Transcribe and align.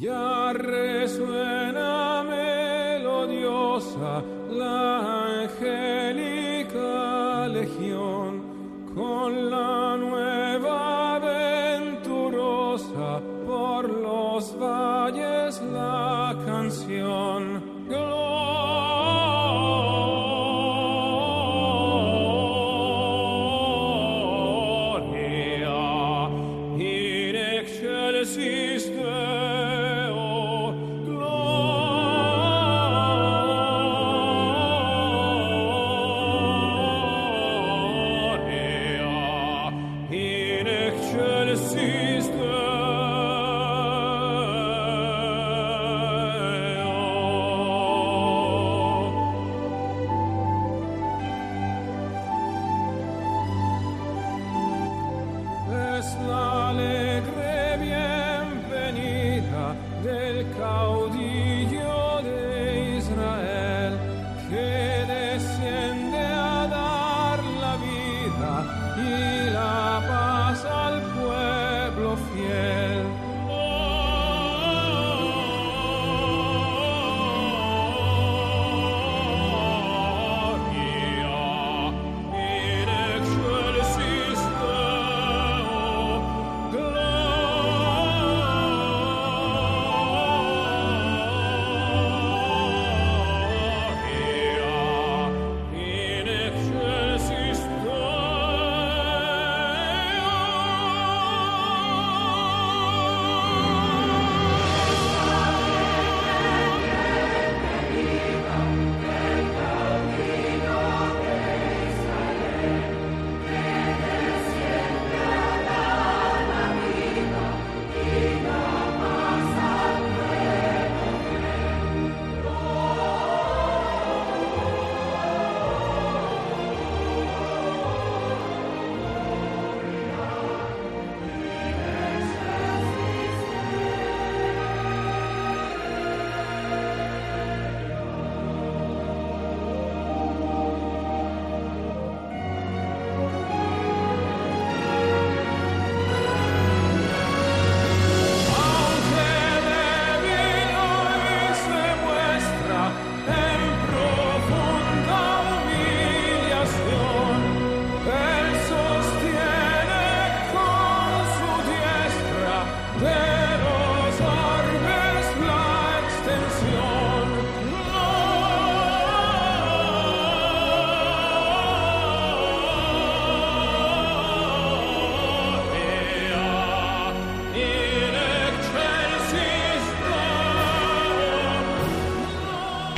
ya 0.00 0.52
resuelto. 0.54 1.39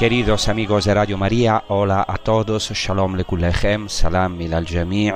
Queridos 0.03 0.49
amigos 0.49 0.87
de 0.87 0.95
Radio 0.95 1.17
María, 1.17 1.63
hola 1.69 2.05
a 2.09 2.19
todos, 2.19 2.73
Shalom 2.73 3.15
lekulechem, 3.15 3.89
salam 3.89 4.37
al 4.53 4.67
jami' 4.67 5.13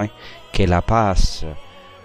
que 0.52 0.68
la 0.68 0.80
paz 0.80 1.44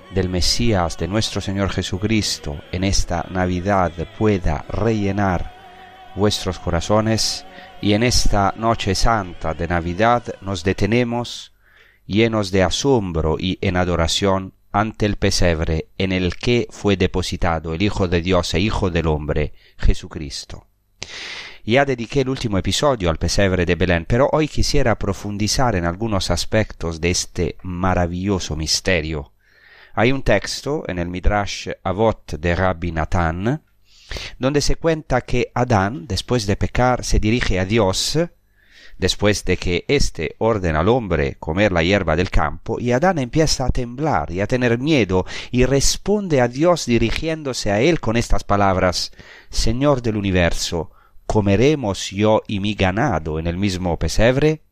del 0.10 0.30
Mesías, 0.30 0.98
de 0.98 1.07
nuestro 1.07 1.42
Señor 1.42 1.69
Jesucristo, 1.69 2.57
en 2.72 2.83
esta 2.83 3.24
Navidad 3.30 3.92
pueda 4.18 4.66
rellenar 4.68 6.12
vuestros 6.16 6.57
corazones 6.57 7.45
y 7.81 7.94
en 7.94 8.01
esta 8.01 8.51
noche 8.57 8.95
santa 8.95 9.54
de 9.54 9.68
Navidad 9.68 10.24
nos 10.42 10.63
detenemos 10.63 11.54
llenos 12.07 12.50
de 12.50 12.63
asombro 12.63 13.36
y 13.38 13.60
en 13.62 13.78
adoración 13.78 14.56
ante 14.72 15.06
el 15.06 15.18
pesebre 15.18 15.89
en 16.00 16.12
el 16.12 16.36
que 16.36 16.66
fue 16.72 16.98
depositado 16.98 17.75
el 17.75 17.83
Hijo 17.83 18.07
de 18.07 18.24
Dios 18.24 18.56
e 18.56 18.60
Hijo 18.60 18.89
del 18.89 19.06
Hombre, 19.06 19.54
Jesucristo. 19.78 20.66
Ya 21.63 21.85
dediqué 21.85 22.21
el 22.21 22.29
último 22.29 22.57
episodio 22.57 23.11
al 23.11 23.17
pesebre 23.17 23.67
de 23.67 23.75
Belén, 23.75 24.05
pero 24.07 24.27
hoy 24.31 24.47
quisiera 24.47 24.97
profundizar 24.97 25.75
en 25.75 25.85
algunos 25.85 26.31
aspectos 26.31 26.99
de 26.99 27.11
este 27.11 27.57
maravilloso 27.61 28.55
misterio. 28.55 29.33
Hay 29.93 30.11
un 30.11 30.23
texto 30.23 30.83
en 30.87 30.97
el 30.97 31.07
Midrash 31.07 31.69
Avot 31.83 32.33
de 32.39 32.55
Rabbi 32.55 32.91
Natán, 32.91 33.61
donde 34.39 34.61
se 34.61 34.75
cuenta 34.75 35.21
que 35.21 35.51
Adán, 35.53 36.07
después 36.07 36.47
de 36.47 36.55
pecar, 36.55 37.05
se 37.05 37.19
dirige 37.19 37.59
a 37.59 37.65
Dios, 37.65 38.17
después 38.97 39.45
de 39.45 39.57
que 39.57 39.85
éste 39.87 40.35
ordena 40.39 40.79
al 40.79 40.89
hombre 40.89 41.35
comer 41.39 41.71
la 41.71 41.83
hierba 41.83 42.15
del 42.15 42.31
campo, 42.31 42.79
y 42.79 42.91
Adán 42.91 43.19
empieza 43.19 43.65
a 43.65 43.69
temblar 43.69 44.31
y 44.31 44.41
a 44.41 44.47
tener 44.47 44.79
miedo, 44.79 45.27
y 45.51 45.65
responde 45.65 46.41
a 46.41 46.47
Dios 46.47 46.87
dirigiéndose 46.87 47.71
a 47.71 47.81
él 47.81 47.99
con 47.99 48.17
estas 48.17 48.43
palabras, 48.43 49.11
Señor 49.51 50.01
del 50.01 50.17
universo, 50.17 50.91
¿comeremos 51.31 52.12
yo 52.12 52.42
y 52.45 52.60
mi 52.60 52.74
ganado 52.74 53.39
en 53.39 53.48
el 53.48 53.56
mismo 53.56 53.98
pesebre? 53.98 54.63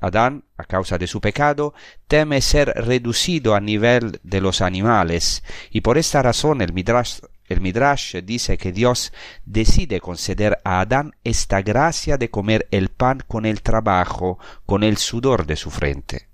Adán, 0.00 0.44
a 0.56 0.64
causa 0.64 0.96
de 0.96 1.06
su 1.06 1.20
pecado, 1.20 1.74
teme 2.08 2.40
ser 2.40 2.68
reducido 2.68 3.54
a 3.54 3.60
nivel 3.60 4.20
de 4.22 4.40
los 4.40 4.62
animales, 4.62 5.44
y 5.70 5.82
por 5.82 5.98
esta 5.98 6.22
razón 6.22 6.62
el 6.62 6.72
Midrash 6.72 7.18
el 7.46 7.60
Midrash 7.60 8.16
dice 8.22 8.56
que 8.56 8.72
Dios 8.72 9.12
decide 9.44 10.00
conceder 10.00 10.56
a 10.64 10.80
Adán 10.80 11.14
esta 11.24 11.60
gracia 11.60 12.16
de 12.16 12.30
comer 12.30 12.66
el 12.70 12.88
pan 12.88 13.22
con 13.28 13.44
el 13.44 13.60
trabajo, 13.60 14.38
con 14.64 14.82
el 14.82 14.96
sudor 14.96 15.44
de 15.44 15.56
su 15.56 15.70
frente. 15.70 16.29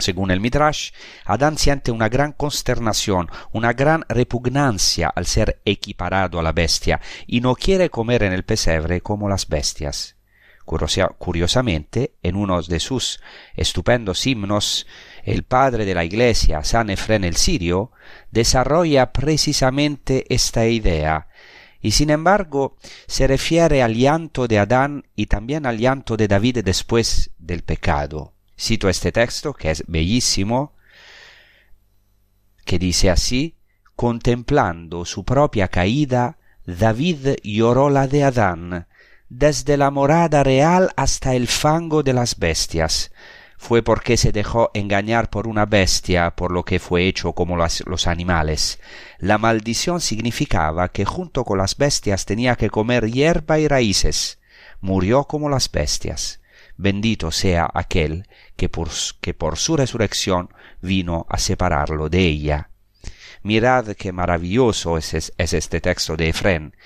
Según 0.00 0.30
el 0.30 0.40
Midrash, 0.40 0.90
Adán 1.24 1.58
siente 1.58 1.90
una 1.90 2.08
gran 2.08 2.32
consternación, 2.32 3.28
una 3.52 3.72
gran 3.72 4.04
repugnancia 4.08 5.08
al 5.08 5.26
ser 5.26 5.60
equiparado 5.64 6.38
a 6.38 6.42
la 6.42 6.52
bestia, 6.52 7.00
y 7.26 7.40
no 7.40 7.54
quiere 7.54 7.90
comer 7.90 8.22
en 8.22 8.32
el 8.32 8.44
pesebre 8.44 9.00
como 9.00 9.28
las 9.28 9.48
bestias. 9.48 10.16
Curiosamente, 11.18 12.14
en 12.22 12.36
uno 12.36 12.62
de 12.62 12.78
sus 12.78 13.20
estupendos 13.54 14.24
himnos, 14.26 14.86
el 15.24 15.42
padre 15.42 15.84
de 15.84 15.94
la 15.94 16.04
Iglesia, 16.04 16.62
San 16.62 16.90
Efren 16.90 17.24
el 17.24 17.36
Sirio, 17.36 17.90
desarrolla 18.30 19.12
precisamente 19.12 20.32
esta 20.32 20.66
idea, 20.66 21.26
y 21.80 21.90
sin 21.90 22.10
embargo 22.10 22.76
se 23.08 23.26
refiere 23.26 23.82
al 23.82 23.94
llanto 23.94 24.46
de 24.46 24.58
Adán 24.60 25.08
y 25.16 25.26
también 25.26 25.66
al 25.66 25.78
llanto 25.78 26.16
de 26.16 26.28
David 26.28 26.58
después 26.62 27.32
del 27.38 27.62
pecado. 27.62 28.34
Cito 28.60 28.90
este 28.90 29.10
texto, 29.10 29.54
que 29.54 29.70
es 29.70 29.84
bellísimo, 29.86 30.74
que 32.66 32.78
dice 32.78 33.08
así, 33.08 33.56
contemplando 33.96 35.06
su 35.06 35.24
propia 35.24 35.68
caída, 35.68 36.36
David 36.66 37.36
lloró 37.42 37.88
la 37.88 38.06
de 38.06 38.22
Adán, 38.22 38.86
desde 39.30 39.78
la 39.78 39.90
morada 39.90 40.42
real 40.42 40.90
hasta 40.96 41.34
el 41.34 41.48
fango 41.48 42.02
de 42.02 42.12
las 42.12 42.38
bestias, 42.38 43.12
fue 43.56 43.82
porque 43.82 44.16
se 44.16 44.32
dejó 44.32 44.70
engañar 44.74 45.30
por 45.30 45.46
una 45.46 45.64
bestia, 45.64 46.34
por 46.36 46.50
lo 46.50 46.64
que 46.64 46.78
fue 46.78 47.06
hecho 47.06 47.32
como 47.32 47.56
los, 47.56 48.06
animales. 48.06 48.78
La 49.18 49.38
maldición 49.38 50.00
significaba 50.00 50.88
que 50.88 51.04
junto 51.04 51.44
con 51.44 51.58
las 51.58 51.76
bestias 51.76 52.24
tenía 52.24 52.56
que 52.56 52.70
comer 52.70 53.10
hierba 53.10 53.58
y 53.58 53.68
raíces. 53.68 54.38
Murió 54.80 55.24
como 55.24 55.48
las 55.48 55.70
bestias. 55.70 56.40
Bendito 56.76 57.30
sea 57.30 57.70
aquel 57.72 58.26
que 58.60 58.68
por, 58.68 58.90
que 59.22 59.32
por 59.32 59.56
su 59.56 59.74
resurrección 59.74 60.50
vino 60.82 61.24
a 61.30 61.38
separarlo 61.38 62.10
de 62.10 62.18
ella. 62.26 62.68
Mirad 63.42 63.96
qué 63.96 64.12
maravilloso 64.12 64.98
es, 64.98 65.14
es 65.14 65.52
este 65.54 65.80
texto 65.80 66.14
de 66.14 66.28
Efrén. 66.28 66.76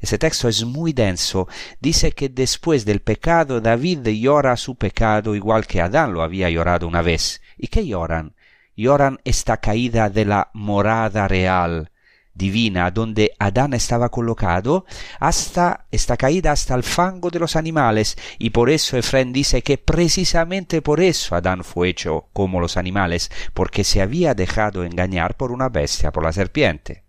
Ese 0.00 0.18
texto 0.18 0.48
es 0.48 0.64
muy 0.64 0.92
denso. 0.92 1.46
Dice 1.78 2.10
que 2.10 2.28
después 2.30 2.84
del 2.84 3.00
pecado 3.00 3.60
David 3.60 4.08
llora 4.08 4.56
su 4.56 4.74
pecado 4.74 5.36
igual 5.36 5.68
que 5.68 5.80
Adán 5.80 6.14
lo 6.14 6.22
había 6.22 6.50
llorado 6.50 6.88
una 6.88 7.00
vez. 7.00 7.40
¿Y 7.56 7.68
qué 7.68 7.86
lloran? 7.86 8.34
Lloran 8.74 9.20
esta 9.22 9.58
caída 9.58 10.10
de 10.10 10.24
la 10.24 10.50
morada 10.52 11.28
real 11.28 11.92
divina 12.34 12.90
donde 12.90 13.32
Adán 13.38 13.74
estaba 13.74 14.08
colocado 14.08 14.84
hasta 15.18 15.86
esta 15.90 16.16
caída 16.16 16.52
hasta 16.52 16.74
el 16.74 16.82
fango 16.82 17.30
de 17.30 17.38
los 17.38 17.56
animales 17.56 18.16
y 18.38 18.50
por 18.50 18.70
eso 18.70 18.96
Efraín 18.96 19.32
dice 19.32 19.62
que 19.62 19.78
precisamente 19.78 20.82
por 20.82 21.00
eso 21.00 21.34
Adán 21.34 21.64
fue 21.64 21.88
hecho 21.90 22.28
como 22.32 22.60
los 22.60 22.76
animales 22.76 23.30
porque 23.54 23.84
se 23.84 24.00
había 24.00 24.34
dejado 24.34 24.84
engañar 24.84 25.36
por 25.36 25.52
una 25.52 25.68
bestia 25.68 26.12
por 26.12 26.24
la 26.24 26.32
serpiente 26.32 27.04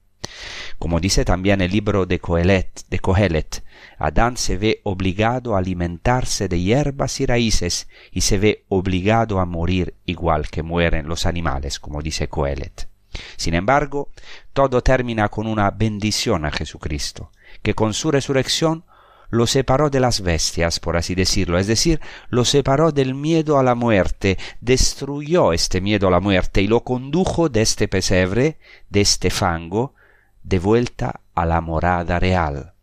como 0.78 1.00
dice 1.00 1.26
también 1.26 1.62
el 1.62 1.72
libro 1.72 2.06
de 2.06 2.20
Coelet, 2.20 2.86
de 2.90 3.00
Cohelet, 3.00 3.64
Adán 3.98 4.38
se 4.38 4.58
ve 4.58 4.82
obligado 4.84 5.56
a 5.56 5.60
alimentarse 5.60 6.48
de 6.48 6.60
hierbas 6.60 7.20
y 7.20 7.26
raíces 7.26 7.88
y 8.12 8.22
se 8.22 8.38
ve 8.38 8.66
obligado 8.70 9.40
a 9.40 9.46
morir 9.46 9.96
igual 10.06 10.50
que 10.50 10.64
mueren 10.64 11.08
los 11.08 11.26
animales, 11.26 11.80
como 11.80 12.02
dice 12.02 12.28
Coelet. 12.28 12.91
Sin 13.38 13.54
embargo, 13.54 14.10
todo 14.54 14.82
termina 14.82 15.30
con 15.30 15.48
una 15.48 15.72
bendición 15.72 16.46
a 16.46 16.52
Jesucristo, 16.52 17.32
que 17.62 17.74
con 17.74 17.94
su 17.94 18.12
resurrección 18.12 18.86
lo 19.30 19.48
separó 19.48 19.90
de 19.90 20.02
las 20.02 20.22
bestias, 20.22 20.80
por 20.80 20.98
así 20.98 21.16
decirlo, 21.16 21.58
es 21.58 21.66
decir, 21.66 22.02
lo 22.30 22.44
separó 22.44 22.92
del 22.92 23.16
miedo 23.16 23.58
a 23.58 23.64
la 23.64 23.76
muerte, 23.76 24.38
destruyó 24.60 25.54
este 25.54 25.80
miedo 25.80 26.10
a 26.10 26.12
la 26.12 26.20
muerte 26.20 26.62
y 26.62 26.68
lo 26.68 26.84
condujo 26.84 27.48
de 27.48 27.62
este 27.62 27.88
pesebre, 27.88 28.60
de 28.90 29.02
este 29.02 29.30
fango, 29.30 29.96
de 30.44 30.60
vuelta 30.60 31.22
a 31.34 31.46
la 31.46 31.62
morada 31.62 32.20
real. 32.20 32.74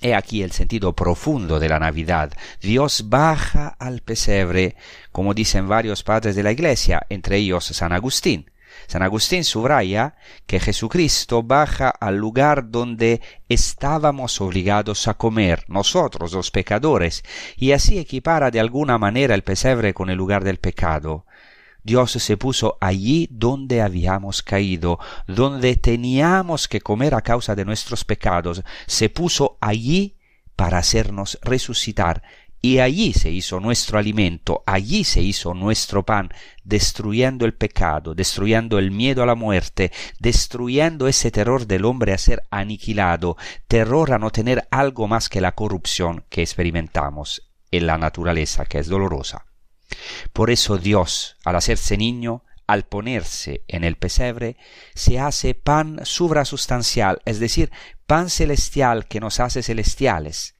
He 0.00 0.14
aquí 0.14 0.42
el 0.42 0.52
sentido 0.52 0.94
profundo 0.94 1.58
de 1.58 1.70
la 1.70 1.78
Navidad. 1.78 2.32
Dios 2.60 3.08
baja 3.08 3.68
al 3.78 4.00
pesebre, 4.00 4.76
como 5.10 5.32
dicen 5.32 5.68
varios 5.68 6.02
padres 6.02 6.36
de 6.36 6.42
la 6.42 6.52
Iglesia, 6.52 7.06
entre 7.08 7.38
ellos 7.38 7.64
San 7.64 7.92
Agustín. 7.92 8.50
San 8.86 9.02
Agustín 9.02 9.44
subraya 9.44 10.16
que 10.46 10.60
Jesucristo 10.60 11.42
baja 11.42 11.88
al 11.90 12.16
lugar 12.16 12.70
donde 12.70 13.20
estábamos 13.48 14.40
obligados 14.40 15.08
a 15.08 15.14
comer, 15.14 15.64
nosotros 15.68 16.32
los 16.32 16.50
pecadores, 16.50 17.24
y 17.56 17.72
así 17.72 17.98
equipara 17.98 18.50
de 18.50 18.60
alguna 18.60 18.98
manera 18.98 19.34
el 19.34 19.42
pesebre 19.42 19.94
con 19.94 20.10
el 20.10 20.18
lugar 20.18 20.44
del 20.44 20.58
pecado. 20.58 21.26
Dios 21.82 22.10
se 22.10 22.36
puso 22.36 22.78
allí 22.80 23.28
donde 23.30 23.80
habíamos 23.80 24.42
caído, 24.42 24.98
donde 25.28 25.76
teníamos 25.76 26.66
que 26.66 26.80
comer 26.80 27.14
a 27.14 27.22
causa 27.22 27.54
de 27.54 27.64
nuestros 27.64 28.04
pecados, 28.04 28.64
se 28.86 29.08
puso 29.08 29.56
allí 29.60 30.16
para 30.56 30.78
hacernos 30.78 31.38
resucitar, 31.42 32.22
y 32.66 32.80
allí 32.80 33.12
se 33.12 33.30
hizo 33.30 33.60
nuestro 33.60 33.96
alimento, 33.96 34.64
allí 34.66 35.04
se 35.04 35.22
hizo 35.22 35.54
nuestro 35.54 36.04
pan, 36.04 36.30
destruyendo 36.64 37.44
el 37.44 37.54
pecado, 37.54 38.12
destruyendo 38.12 38.80
el 38.80 38.90
miedo 38.90 39.22
a 39.22 39.26
la 39.26 39.36
muerte, 39.36 39.92
destruyendo 40.18 41.06
ese 41.06 41.30
terror 41.30 41.68
del 41.68 41.84
hombre 41.84 42.12
a 42.12 42.18
ser 42.18 42.42
aniquilado, 42.50 43.36
terror 43.68 44.12
a 44.12 44.18
no 44.18 44.32
tener 44.32 44.66
algo 44.72 45.06
más 45.06 45.28
que 45.28 45.40
la 45.40 45.52
corrupción 45.52 46.24
que 46.28 46.42
experimentamos 46.42 47.52
en 47.70 47.86
la 47.86 47.98
naturaleza 47.98 48.64
que 48.64 48.80
es 48.80 48.88
dolorosa. 48.88 49.46
Por 50.32 50.50
eso 50.50 50.76
Dios, 50.76 51.36
al 51.44 51.54
hacerse 51.54 51.96
niño, 51.96 52.42
al 52.66 52.82
ponerse 52.82 53.62
en 53.68 53.84
el 53.84 53.94
pesebre, 53.94 54.56
se 54.92 55.20
hace 55.20 55.54
pan 55.54 56.00
subrasustancial, 56.02 57.22
es 57.26 57.38
decir, 57.38 57.70
pan 58.08 58.28
celestial 58.28 59.06
que 59.06 59.20
nos 59.20 59.38
hace 59.38 59.62
celestiales, 59.62 60.55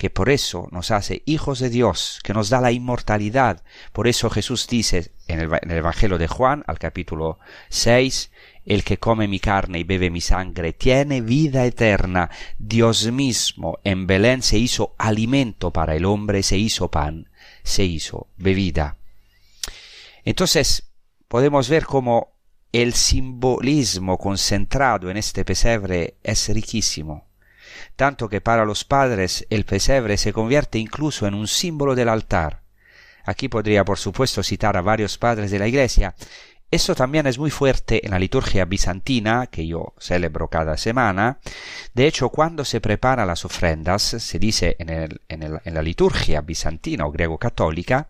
que 0.00 0.08
por 0.08 0.30
eso 0.30 0.66
nos 0.72 0.92
hace 0.92 1.22
hijos 1.26 1.58
de 1.58 1.68
Dios, 1.68 2.20
que 2.24 2.32
nos 2.32 2.48
da 2.48 2.62
la 2.62 2.72
inmortalidad. 2.72 3.62
Por 3.92 4.08
eso 4.08 4.30
Jesús 4.30 4.66
dice 4.66 5.12
en 5.26 5.40
el, 5.40 5.76
Evangelio 5.76 6.16
de 6.16 6.26
Juan, 6.26 6.64
al 6.66 6.78
capítulo 6.78 7.38
6, 7.68 8.30
el 8.64 8.82
que 8.82 8.96
come 8.96 9.28
mi 9.28 9.40
carne 9.40 9.80
y 9.80 9.84
bebe 9.84 10.08
mi 10.08 10.22
sangre 10.22 10.72
tiene 10.72 11.20
vida 11.20 11.66
eterna. 11.66 12.30
Dios 12.58 13.12
mismo 13.12 13.78
en 13.84 14.06
Belén 14.06 14.40
se 14.40 14.56
hizo 14.56 14.94
alimento 14.96 15.70
para 15.70 15.94
el 15.94 16.06
hombre, 16.06 16.42
se 16.42 16.56
hizo 16.56 16.90
pan 16.90 17.28
se 17.62 17.84
hizo 17.84 18.28
bebida. 18.38 18.96
Entonces 20.24 20.90
podemos 21.28 21.68
ver 21.68 21.84
cómo 21.84 22.32
el 22.72 22.94
simbolismo 22.94 24.16
concentrado 24.16 25.10
en 25.10 25.18
este 25.18 25.44
pesebre 25.44 26.14
es 26.22 26.48
riquísimo, 26.48 27.29
tanto 28.00 28.30
que 28.30 28.40
para 28.40 28.64
los 28.64 28.86
padres 28.86 29.46
el 29.50 29.66
pesebre 29.66 30.16
se 30.16 30.32
convierte 30.32 30.78
incluso 30.78 31.26
en 31.26 31.34
un 31.34 31.46
símbolo 31.46 31.94
del 31.94 32.08
altar. 32.08 32.62
Aquí 33.26 33.50
podría 33.50 33.84
por 33.84 33.98
supuesto 33.98 34.42
citar 34.42 34.78
a 34.78 34.80
varios 34.80 35.18
padres 35.18 35.50
de 35.50 35.58
la 35.58 35.68
Iglesia, 35.68 36.14
eso 36.70 36.94
también 36.94 37.26
es 37.26 37.38
muy 37.38 37.50
fuerte 37.50 38.06
en 38.06 38.12
la 38.12 38.18
liturgia 38.18 38.64
bizantina, 38.64 39.48
que 39.48 39.66
yo 39.66 39.92
celebro 39.98 40.48
cada 40.48 40.78
semana. 40.78 41.40
De 41.92 42.06
hecho, 42.06 42.30
cuando 42.30 42.64
se 42.64 42.80
preparan 42.80 43.26
las 43.26 43.44
ofrendas, 43.44 44.00
se 44.00 44.38
dice 44.38 44.76
en, 44.78 45.20
la 45.64 45.82
liturgia 45.82 46.40
bizantina 46.40 47.04
o 47.04 47.12
griego-católica, 47.12 48.08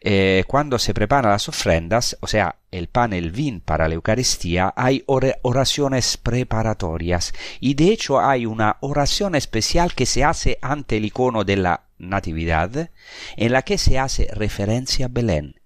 eh, 0.00 0.44
cuando 0.46 0.78
se 0.78 0.94
preparan 0.94 1.32
las 1.32 1.48
ofrendas, 1.48 2.16
o 2.20 2.26
sea, 2.26 2.56
el 2.70 2.88
pan 2.88 3.12
el 3.12 3.30
vin 3.30 3.60
para 3.60 3.88
la 3.88 3.94
Eucaristía, 3.94 4.72
hay 4.76 5.04
oraciones 5.06 6.16
preparatorias. 6.16 7.32
Y 7.60 7.74
de 7.74 7.88
hecho 7.88 8.20
hay 8.20 8.46
una 8.46 8.78
oración 8.80 9.34
especial 9.34 9.94
que 9.94 10.06
se 10.06 10.24
hace 10.24 10.58
ante 10.62 10.96
el 10.96 11.04
icono 11.04 11.44
de 11.44 11.56
la 11.56 11.84
Natividad, 11.98 12.90
en 13.36 13.52
la 13.52 13.62
que 13.62 13.76
se 13.76 13.98
hace 13.98 14.28
referencia 14.32 15.06
a 15.06 15.10
Belén 15.10 15.60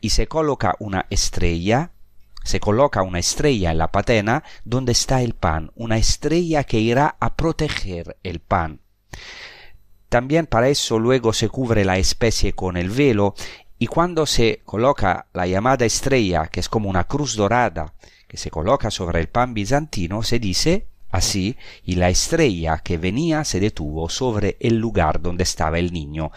y 0.00 0.10
se 0.10 0.28
coloca 0.28 0.76
una 0.78 1.06
estrella, 1.10 1.92
se 2.44 2.60
coloca 2.60 3.02
una 3.02 3.18
estrella 3.18 3.72
en 3.72 3.78
la 3.78 3.90
patena 3.90 4.44
donde 4.64 4.92
está 4.92 5.22
el 5.22 5.34
pan, 5.34 5.72
una 5.74 5.96
estrella 5.96 6.64
que 6.64 6.78
irá 6.78 7.16
a 7.18 7.34
proteger 7.34 8.16
el 8.22 8.40
pan. 8.40 8.80
También 10.08 10.46
para 10.46 10.68
eso 10.68 10.98
luego 10.98 11.32
se 11.32 11.48
cubre 11.48 11.84
la 11.84 11.98
especie 11.98 12.52
con 12.52 12.76
el 12.76 12.90
velo 12.90 13.34
y 13.78 13.86
cuando 13.86 14.26
se 14.26 14.62
coloca 14.64 15.26
la 15.34 15.46
llamada 15.46 15.84
estrella, 15.84 16.46
que 16.46 16.60
es 16.60 16.68
como 16.68 16.88
una 16.88 17.04
cruz 17.04 17.36
dorada, 17.36 17.92
que 18.26 18.36
se 18.36 18.50
coloca 18.50 18.90
sobre 18.90 19.20
el 19.20 19.28
pan 19.28 19.52
bizantino, 19.52 20.22
se 20.22 20.38
dice 20.38 20.86
así, 21.10 21.56
y 21.84 21.94
la 21.94 22.08
estrella 22.08 22.78
que 22.78 22.98
venía 22.98 23.44
se 23.44 23.60
detuvo 23.60 24.08
sobre 24.08 24.56
el 24.60 24.76
lugar 24.76 25.20
donde 25.20 25.44
estaba 25.44 25.78
el 25.78 25.92
niño. 25.92 26.30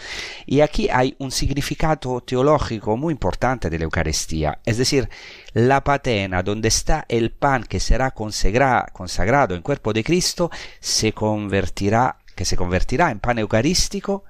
Y 0.45 0.61
aquí 0.61 0.89
hay 0.91 1.15
un 1.19 1.31
significado 1.31 2.21
teológico 2.21 2.95
muy 2.97 3.11
importante 3.11 3.69
de 3.69 3.77
la 3.77 3.85
Eucaristía, 3.85 4.59
es 4.65 4.77
decir, 4.77 5.09
la 5.53 5.83
patena 5.83 6.43
donde 6.43 6.67
está 6.67 7.05
el 7.09 7.31
pan 7.31 7.63
que 7.63 7.79
será 7.79 8.11
consagrado 8.11 9.55
en 9.55 9.61
cuerpo 9.61 9.93
de 9.93 10.03
Cristo, 10.03 10.51
se 10.79 11.13
convertirá, 11.13 12.17
que 12.39 12.45
se 12.45 12.55
convertirá 12.55 13.11
en 13.11 13.19
pan 13.19 13.37
eucarístico, 13.37 14.23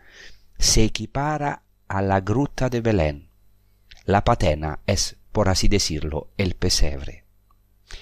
se 0.57 0.83
equipara 0.83 1.61
a 1.87 2.01
la 2.01 2.21
gruta 2.21 2.67
de 2.67 2.81
Belén. 2.81 3.29
La 4.03 4.23
patena 4.23 4.79
es, 4.87 5.17
por 5.31 5.47
así 5.47 5.67
decirlo, 5.67 6.31
el 6.35 6.55
pesebre. 6.55 7.25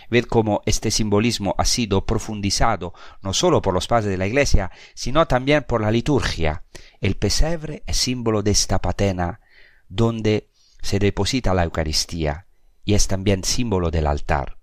Ved 0.10 0.24
cómo 0.24 0.62
este 0.66 0.92
simbolismo 0.92 1.56
ha 1.58 1.66
sido 1.66 2.06
profundizado 2.06 2.94
no 3.22 3.34
solo 3.34 3.62
por 3.62 3.74
los 3.74 3.88
padres 3.88 4.10
de 4.10 4.18
la 4.18 4.28
Iglesia, 4.28 4.72
sino 4.94 5.28
también 5.28 5.66
por 5.66 5.82
la 5.82 5.92
liturgia. 5.92 6.64
El 7.02 7.18
pesebre 7.18 7.84
es 7.86 7.98
símbolo 7.98 8.44
de 8.44 8.52
esta 8.52 8.80
patena 8.80 9.42
donde 9.90 10.52
se 10.82 11.00
deposita 11.00 11.54
la 11.54 11.66
Eucaristía 11.66 12.48
y 12.86 12.94
es 12.94 13.10
también 13.10 13.44
símbolo 13.44 13.92
del 13.92 14.08
altar. 14.08 14.58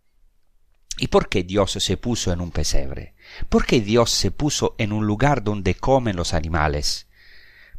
¿Y 0.96 1.08
por 1.08 1.28
qué 1.28 1.42
Dios 1.42 1.72
se 1.72 1.98
puso 1.98 2.32
en 2.32 2.40
un 2.40 2.50
pesebre? 2.50 3.13
¿Por 3.48 3.66
qué 3.66 3.80
Dios 3.80 4.10
se 4.10 4.30
puso 4.30 4.74
en 4.78 4.92
un 4.92 5.06
lugar 5.06 5.42
donde 5.42 5.74
comen 5.74 6.16
los 6.16 6.34
animales? 6.34 7.06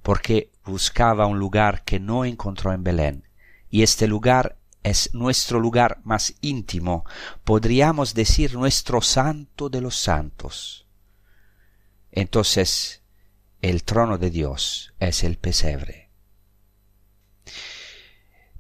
Porque 0.01 0.51
buscaba 0.63 1.25
un 1.25 1.39
lugar 1.39 1.83
que 1.83 2.00
no 2.00 2.25
encontró 2.25 2.74
en 2.74 2.83
Belén, 2.83 3.27
y 3.69 3.83
este 3.83 4.07
lugar 4.07 4.57
es 4.83 5.13
nuestro 5.13 5.59
lugar 5.59 6.00
más 6.03 6.35
íntimo, 6.41 7.05
podríamos 7.43 8.13
decir 8.13 8.53
nuestro 8.53 9.01
santo 9.01 9.67
de 9.67 9.81
los 9.81 9.95
santos. 9.95 10.85
Entonces, 12.12 13.01
el 13.62 13.83
trono 13.83 14.19
de 14.19 14.29
Dios 14.29 14.93
es 15.00 15.24
el 15.24 15.38
pesebre. 15.38 16.12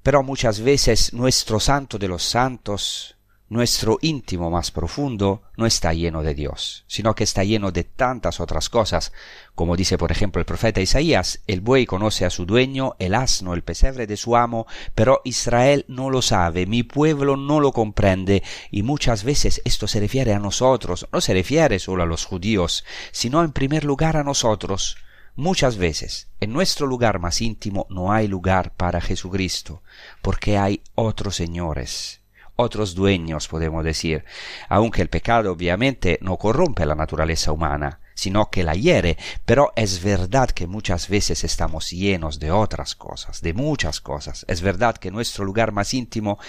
Pero 0.01 0.23
muchas 0.23 0.61
veces 0.61 1.13
nuestro 1.13 1.59
santo 1.59 1.97
de 1.97 2.07
los 2.07 2.23
santos 2.23 3.14
nuestro 3.55 3.99
íntimo 4.01 4.51
más 4.51 4.69
profundo 4.69 5.43
no 5.55 5.65
está 5.65 5.93
lleno 5.93 6.23
de 6.23 6.35
Dios, 6.35 6.83
sino 6.87 7.15
que 7.15 7.23
está 7.23 7.45
lleno 7.45 7.71
de 7.71 7.85
tantas 7.85 8.41
otras 8.41 8.67
cosas, 8.67 9.13
como 9.55 9.77
dice 9.77 9.97
por 9.97 10.11
ejemplo 10.11 10.41
el 10.41 10.45
profeta 10.45 10.81
Isaías, 10.81 11.39
el 11.47 11.61
buey 11.61 11.85
conoce 11.85 12.25
a 12.25 12.29
su 12.29 12.45
dueño, 12.45 12.97
el 12.99 13.15
asno, 13.15 13.53
el 13.53 13.63
pesebre 13.63 14.07
de 14.07 14.17
su 14.17 14.35
amo, 14.35 14.67
pero 14.93 15.21
Israel 15.23 15.85
no 15.87 16.09
lo 16.09 16.21
sabe, 16.21 16.65
mi 16.65 16.83
pueblo 16.83 17.37
no 17.37 17.61
lo 17.61 17.71
comprende, 17.71 18.43
y 18.71 18.83
muchas 18.83 19.23
veces 19.23 19.61
esto 19.63 19.87
se 19.87 20.01
refiere 20.01 20.33
a 20.33 20.39
nosotros, 20.39 21.07
no 21.13 21.21
se 21.21 21.33
refiere 21.33 21.79
solo 21.79 22.03
a 22.03 22.07
los 22.07 22.25
judíos, 22.25 22.83
sino 23.13 23.41
en 23.41 23.53
primer 23.53 23.85
lugar 23.85 24.17
a 24.17 24.25
nosotros. 24.25 24.97
Muchas 25.37 25.77
veces 25.77 26.27
en 26.41 26.51
nuestro 26.51 26.87
lugar 26.87 27.19
más 27.19 27.41
íntimo 27.41 27.87
no 27.89 28.11
hay 28.11 28.27
lugar 28.27 28.73
para 28.75 28.99
Jesucristo, 28.99 29.81
porque 30.21 30.57
hay 30.57 30.81
otros 30.95 31.37
señores 31.37 32.21
otros 32.55 32.95
dueños, 32.95 33.47
podemos 33.47 33.83
decir, 33.83 34.25
aunque 34.69 35.01
el 35.01 35.09
pecado 35.09 35.51
obviamente 35.51 36.17
no 36.21 36.37
corrompe 36.37 36.85
la 36.85 36.95
naturaleza 36.95 37.51
humana, 37.51 37.99
sino 38.15 38.49
que 38.49 38.63
la 38.63 38.73
hiere, 38.73 39.17
pero 39.45 39.73
es 39.75 40.01
verdad 40.01 40.49
que 40.49 40.67
muchas 40.67 41.09
veces 41.09 41.43
estamos 41.43 41.91
llenos 41.91 42.39
de 42.39 42.51
otras 42.51 42.95
cosas, 42.95 43.41
de 43.41 43.53
muchas 43.53 43.99
cosas. 43.99 44.45
Es 44.47 44.61
verdad 44.61 44.95
que 44.95 45.11
nuestro 45.11 45.43
lugar 45.43 45.73
más 45.73 45.93
íntimo 45.93 46.39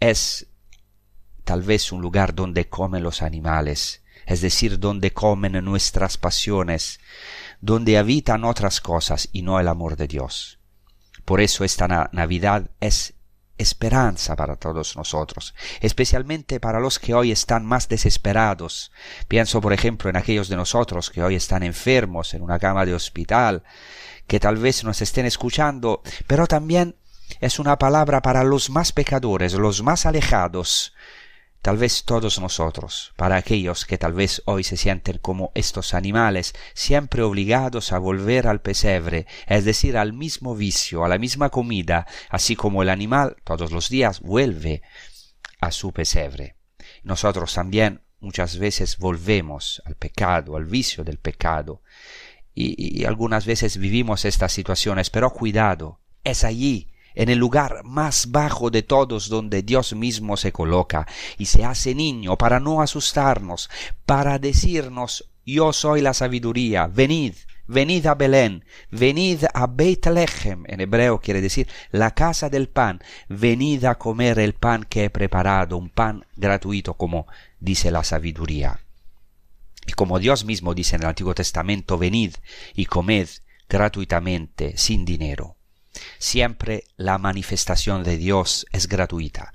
es 0.00 0.48
tal 1.44 1.62
vez 1.62 1.92
un 1.92 2.02
lugar 2.02 2.34
donde 2.34 2.68
comen 2.68 3.02
los 3.02 3.22
animales, 3.22 4.02
es 4.26 4.40
decir, 4.40 4.78
donde 4.78 5.12
comen 5.12 5.64
nuestras 5.64 6.16
pasiones, 6.16 7.00
donde 7.60 7.98
habitan 7.98 8.44
otras 8.44 8.80
cosas 8.80 9.28
y 9.32 9.42
no 9.42 9.60
el 9.60 9.68
amor 9.68 9.96
de 9.96 10.08
Dios. 10.08 10.58
Por 11.24 11.40
eso 11.40 11.64
esta 11.64 12.10
Navidad 12.12 12.70
es 12.80 13.14
esperanza 13.58 14.36
para 14.36 14.56
todos 14.56 14.96
nosotros, 14.96 15.54
especialmente 15.80 16.60
para 16.60 16.80
los 16.80 16.98
que 16.98 17.14
hoy 17.14 17.32
están 17.32 17.64
más 17.64 17.88
desesperados. 17.88 18.92
Pienso, 19.28 19.60
por 19.60 19.72
ejemplo, 19.72 20.10
en 20.10 20.16
aquellos 20.16 20.48
de 20.48 20.56
nosotros 20.56 21.10
que 21.10 21.22
hoy 21.22 21.34
están 21.34 21.62
enfermos 21.62 22.34
en 22.34 22.42
una 22.42 22.58
cama 22.58 22.84
de 22.84 22.94
hospital, 22.94 23.62
que 24.26 24.40
tal 24.40 24.56
vez 24.56 24.84
nos 24.84 25.02
estén 25.02 25.26
escuchando, 25.26 26.02
pero 26.26 26.46
también 26.46 26.96
es 27.40 27.58
una 27.58 27.78
palabra 27.78 28.22
para 28.22 28.44
los 28.44 28.70
más 28.70 28.92
pecadores, 28.92 29.54
los 29.54 29.82
más 29.82 30.06
alejados, 30.06 30.92
tal 31.62 31.78
vez 31.78 32.04
todos 32.04 32.40
nosotros, 32.40 33.14
para 33.16 33.36
aquellos 33.36 33.86
que 33.86 33.96
tal 33.96 34.12
vez 34.12 34.42
hoy 34.46 34.64
se 34.64 34.76
sienten 34.76 35.18
como 35.18 35.52
estos 35.54 35.94
animales, 35.94 36.54
siempre 36.74 37.22
obligados 37.22 37.92
a 37.92 37.98
volver 37.98 38.48
al 38.48 38.60
pesebre, 38.60 39.26
es 39.46 39.64
decir, 39.64 39.96
al 39.96 40.12
mismo 40.12 40.56
vicio, 40.56 41.04
a 41.04 41.08
la 41.08 41.18
misma 41.18 41.50
comida, 41.50 42.06
así 42.28 42.56
como 42.56 42.82
el 42.82 42.90
animal 42.90 43.36
todos 43.44 43.70
los 43.70 43.88
días 43.88 44.20
vuelve 44.20 44.82
a 45.60 45.70
su 45.70 45.92
pesebre. 45.92 46.56
Nosotros 47.04 47.54
también 47.54 48.02
muchas 48.18 48.58
veces 48.58 48.98
volvemos 48.98 49.82
al 49.84 49.94
pecado, 49.94 50.56
al 50.56 50.64
vicio 50.64 51.04
del 51.04 51.18
pecado, 51.18 51.82
y, 52.54 53.04
algunas 53.06 53.46
veces 53.46 53.78
vivimos 53.78 54.26
estas 54.26 54.52
situaciones, 54.52 55.08
pero 55.08 55.30
cuidado, 55.30 56.00
es 56.22 56.44
allí 56.44 56.91
en 57.14 57.28
el 57.28 57.38
lugar 57.38 57.82
más 57.84 58.30
bajo 58.30 58.70
de 58.70 58.82
todos 58.82 59.28
donde 59.28 59.62
Dios 59.62 59.94
mismo 59.94 60.36
se 60.36 60.52
coloca 60.52 61.06
y 61.38 61.46
se 61.46 61.64
hace 61.64 61.94
niño 61.94 62.36
para 62.36 62.60
no 62.60 62.82
asustarnos, 62.82 63.70
para 64.06 64.38
decirnos 64.38 65.30
yo 65.44 65.72
soy 65.72 66.00
la 66.02 66.14
sabiduría, 66.14 66.86
venid, 66.86 67.34
venid 67.66 68.06
a 68.06 68.14
Belén, 68.14 68.64
venid 68.90 69.44
a 69.52 69.66
Bethlehem, 69.66 70.64
en 70.66 70.80
hebreo 70.80 71.20
quiere 71.20 71.40
decir 71.40 71.68
la 71.90 72.12
casa 72.12 72.48
del 72.48 72.68
pan, 72.68 73.00
venid 73.28 73.84
a 73.84 73.96
comer 73.96 74.38
el 74.38 74.54
pan 74.54 74.84
que 74.84 75.04
he 75.04 75.10
preparado, 75.10 75.76
un 75.76 75.90
pan 75.90 76.26
gratuito 76.36 76.94
como 76.94 77.26
dice 77.58 77.90
la 77.90 78.04
sabiduría. 78.04 78.80
Y 79.86 79.92
como 79.92 80.20
Dios 80.20 80.44
mismo 80.44 80.74
dice 80.74 80.96
en 80.96 81.02
el 81.02 81.08
Antiguo 81.08 81.34
Testamento, 81.34 81.98
venid 81.98 82.34
y 82.74 82.86
comed 82.86 83.28
gratuitamente, 83.68 84.76
sin 84.76 85.04
dinero. 85.04 85.56
Siempre 86.22 86.84
la 86.96 87.18
manifestación 87.18 88.04
de 88.04 88.16
Dios 88.16 88.64
es 88.70 88.86
gratuita. 88.86 89.54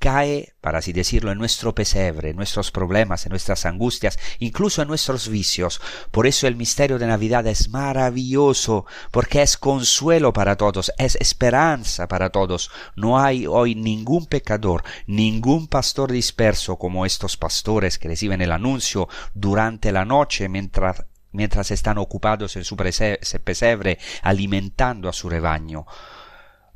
Cae, 0.00 0.54
para 0.60 0.78
así 0.78 0.92
decirlo, 0.92 1.30
en 1.30 1.38
nuestro 1.38 1.72
pesebre, 1.72 2.30
en 2.30 2.36
nuestros 2.36 2.72
problemas, 2.72 3.26
en 3.26 3.30
nuestras 3.30 3.64
angustias, 3.64 4.18
incluso 4.40 4.82
en 4.82 4.88
nuestros 4.88 5.28
vicios. 5.28 5.80
Por 6.10 6.26
eso 6.26 6.48
el 6.48 6.56
misterio 6.56 6.98
de 6.98 7.06
Navidad 7.06 7.46
es 7.46 7.68
maravilloso, 7.68 8.86
porque 9.12 9.40
es 9.40 9.56
consuelo 9.56 10.32
para 10.32 10.56
todos, 10.56 10.90
es 10.98 11.14
esperanza 11.20 12.08
para 12.08 12.30
todos. 12.30 12.72
No 12.96 13.20
hay 13.20 13.46
hoy 13.46 13.76
ningún 13.76 14.26
pecador, 14.26 14.82
ningún 15.06 15.68
pastor 15.68 16.10
disperso 16.10 16.74
como 16.74 17.06
estos 17.06 17.36
pastores 17.36 18.00
que 18.00 18.08
reciben 18.08 18.42
el 18.42 18.50
anuncio 18.50 19.08
durante 19.32 19.92
la 19.92 20.04
noche 20.04 20.48
mientras 20.48 21.04
mientras 21.32 21.70
están 21.70 21.98
ocupados 21.98 22.56
en 22.56 22.64
su 22.64 22.76
pesebre 22.76 23.98
alimentando 24.22 25.08
a 25.08 25.12
su 25.12 25.28
rebaño, 25.28 25.86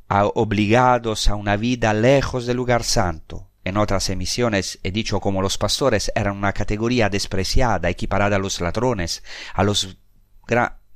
obligados 0.08 1.28
a 1.28 1.34
una 1.34 1.56
vida 1.56 1.92
lejos 1.94 2.46
del 2.46 2.56
lugar 2.56 2.84
santo. 2.84 3.50
En 3.64 3.78
otras 3.78 4.10
emisiones 4.10 4.78
he 4.82 4.92
dicho 4.92 5.20
como 5.20 5.40
los 5.40 5.56
pastores 5.56 6.12
eran 6.14 6.36
una 6.36 6.52
categoría 6.52 7.08
despreciada, 7.08 7.88
equiparada 7.88 8.36
a 8.36 8.38
los 8.38 8.60
ladrones, 8.60 9.24
a 9.54 9.64
los 9.64 9.96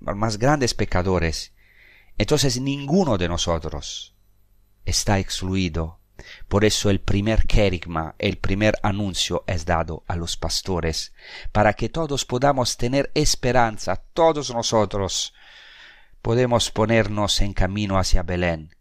más 0.01 0.39
grandes 0.39 0.75
pecadores. 0.75 1.53
Entonces 2.19 2.61
ninguno 2.61 3.17
de 3.17 3.29
nosotros 3.29 4.15
está 4.85 5.19
excluido 5.19 6.01
por 6.49 6.65
eso 6.65 6.91
el 6.91 7.01
primer 7.01 7.47
querigma, 7.47 8.15
el 8.19 8.39
primer 8.39 8.79
anuncio 8.83 9.45
es 9.47 9.65
dado 9.65 10.05
a 10.07 10.17
los 10.17 10.37
pastores, 10.37 11.13
para 11.53 11.75
que 11.75 11.89
todos 11.89 12.25
podamos 12.25 12.77
tener 12.77 13.11
esperanza, 13.15 13.97
todos 14.13 14.53
nosotros 14.53 15.35
podemos 16.23 16.71
ponernos 16.71 17.41
en 17.41 17.53
camino 17.53 17.99
hacia 17.99 18.23
Belén. 18.23 18.75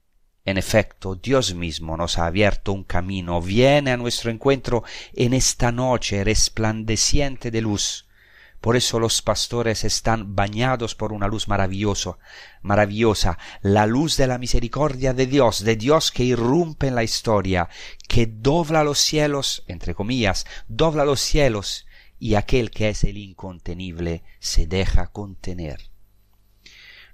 En 0.45 0.57
efecto, 0.57 1.15
Dios 1.15 1.53
mismo 1.53 1.97
nos 1.97 2.17
ha 2.17 2.25
abierto 2.25 2.71
un 2.71 2.85
camino, 2.85 3.41
viene 3.41 3.91
a 3.91 3.97
nuestro 3.97 4.31
encuentro 4.31 4.83
en 5.13 5.33
esta 5.33 5.73
noche 5.73 6.23
resplandeciente 6.23 7.51
de 7.51 7.61
luz, 7.61 8.06
por 8.61 8.75
eso 8.75 8.99
los 8.99 9.21
pastores 9.21 9.83
están 9.83 10.35
bañados 10.35 10.95
por 10.95 11.13
una 11.13 11.27
luz 11.27 11.47
maravillosa, 11.47 12.17
maravillosa, 12.61 13.37
la 13.61 13.85
luz 13.85 14.17
de 14.17 14.27
la 14.27 14.37
misericordia 14.37 15.13
de 15.13 15.27
Dios, 15.27 15.63
de 15.63 15.75
Dios 15.75 16.11
que 16.11 16.23
irrumpe 16.23 16.87
en 16.87 16.95
la 16.95 17.03
historia, 17.03 17.69
que 18.07 18.25
dobla 18.25 18.83
los 18.83 18.99
cielos, 18.99 19.63
entre 19.67 19.93
comillas, 19.93 20.45
dobla 20.67 21.05
los 21.05 21.19
cielos, 21.19 21.85
y 22.19 22.35
aquel 22.35 22.71
que 22.71 22.89
es 22.89 23.03
el 23.03 23.17
incontenible 23.17 24.23
se 24.39 24.65
deja 24.65 25.07
contener. 25.07 25.91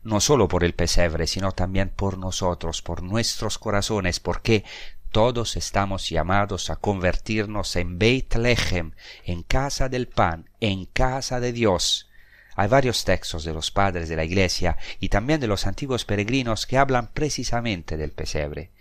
no 0.02 0.20
solo 0.20 0.50
por 0.50 0.66
el 0.66 0.74
pesebre, 0.74 1.28
sino 1.28 1.54
también 1.54 1.90
por 1.90 2.18
nosotros, 2.18 2.82
por 2.82 3.04
nuestros 3.04 3.58
corazones, 3.58 4.20
porque 4.20 4.66
todos 5.13 5.58
estamos 5.58 6.10
llamados 6.10 6.72
a 6.72 6.75
convertirnos 6.75 7.75
en 7.75 8.00
Beit 8.00 8.34
Lechem, 8.34 8.93
en 9.24 9.43
casa 9.43 9.88
del 9.88 10.08
pan, 10.08 10.50
en 10.60 10.86
casa 10.86 11.39
de 11.39 11.53
Dios. 11.53 12.10
Hay 12.55 12.67
varios 12.67 13.05
textos 13.05 13.43
de 13.43 13.53
los 13.53 13.70
padres 13.70 14.10
de 14.10 14.15
la 14.15 14.24
Iglesia 14.24 14.75
y 15.00 15.10
también 15.10 15.39
de 15.39 15.46
los 15.46 15.67
antiguos 15.67 16.03
peregrinos 16.03 16.65
que 16.65 16.79
hablan 16.79 17.12
precisamente 17.13 17.96
del 17.96 18.12
pesebre. 18.12 18.72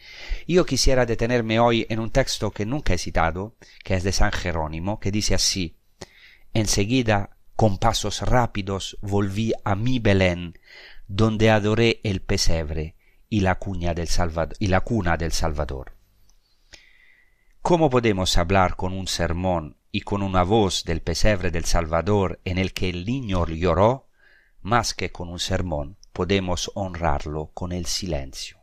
Yo 0.48 0.64
quisiera 0.64 1.04
detenerme 1.04 1.60
hoy 1.60 1.86
en 1.90 2.00
un 2.00 2.10
texto 2.10 2.50
que 2.50 2.64
nunca 2.64 2.94
he 2.94 2.98
citado, 2.98 3.54
que 3.84 3.94
es 3.94 4.02
de 4.02 4.12
San 4.12 4.32
Jerónimo, 4.32 5.00
que 5.00 5.10
dice 5.12 5.34
así 5.34 5.76
Enseguida, 6.54 7.36
con 7.56 7.76
pasos 7.76 8.22
rápidos, 8.22 8.96
volví 9.02 9.52
a 9.64 9.74
mi 9.74 9.98
Belén, 9.98 10.58
donde 11.08 11.50
adoré 11.50 12.00
el 12.04 12.22
pesebre 12.22 12.96
y 13.28 13.40
la, 13.40 13.58
del 13.94 14.08
y 14.58 14.68
la 14.68 14.80
cuna 14.80 15.18
del 15.18 15.32
Salvador. 15.32 16.01
¿Cómo 17.62 17.90
podemos 17.90 18.38
hablar 18.38 18.74
con 18.74 18.92
un 18.92 19.06
sermón 19.06 19.76
y 19.92 20.00
con 20.00 20.24
una 20.24 20.42
voz 20.42 20.82
del 20.82 21.00
pesebre 21.00 21.52
del 21.52 21.64
Salvador 21.64 22.40
en 22.44 22.58
el 22.58 22.72
que 22.72 22.90
el 22.90 23.06
niño 23.06 23.46
lloró, 23.46 24.08
más 24.62 24.94
que 24.94 25.12
con 25.12 25.28
un 25.28 25.38
sermón, 25.38 25.96
podemos 26.12 26.72
honrarlo 26.74 27.52
con 27.54 27.70
el 27.70 27.86
silencio. 27.86 28.58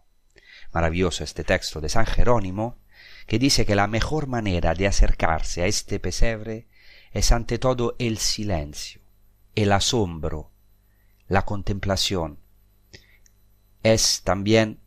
Maravilloso 0.73 1.23
este 1.23 1.45
texto 1.45 1.79
de 1.79 1.87
San 1.87 2.07
Jerónimo, 2.07 2.75
que 3.25 3.39
dice 3.39 3.65
que 3.65 3.73
la 3.73 3.87
mejor 3.87 4.27
manera 4.27 4.73
de 4.73 4.87
acercarse 4.87 5.61
a 5.61 5.67
este 5.67 6.01
pesebre 6.01 6.67
es 7.13 7.31
ante 7.31 7.57
todo 7.57 7.95
el 7.99 8.17
silencio, 8.17 8.99
el 9.55 9.71
asombro, 9.71 10.51
la 11.29 11.45
contemplación. 11.45 12.39
Es 13.81 14.23
también 14.25 14.81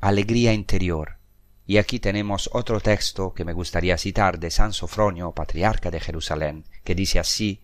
alegría 0.00 0.54
interior, 0.54 1.13
y 1.66 1.78
aquí 1.78 1.98
tenemos 1.98 2.50
otro 2.52 2.80
texto 2.80 3.32
que 3.32 3.44
me 3.44 3.54
gustaría 3.54 3.96
citar 3.96 4.38
de 4.38 4.50
San 4.50 4.72
Sofronio, 4.72 5.32
patriarca 5.32 5.90
de 5.90 6.00
Jerusalén, 6.00 6.64
que 6.84 6.94
dice 6.94 7.18
así, 7.18 7.62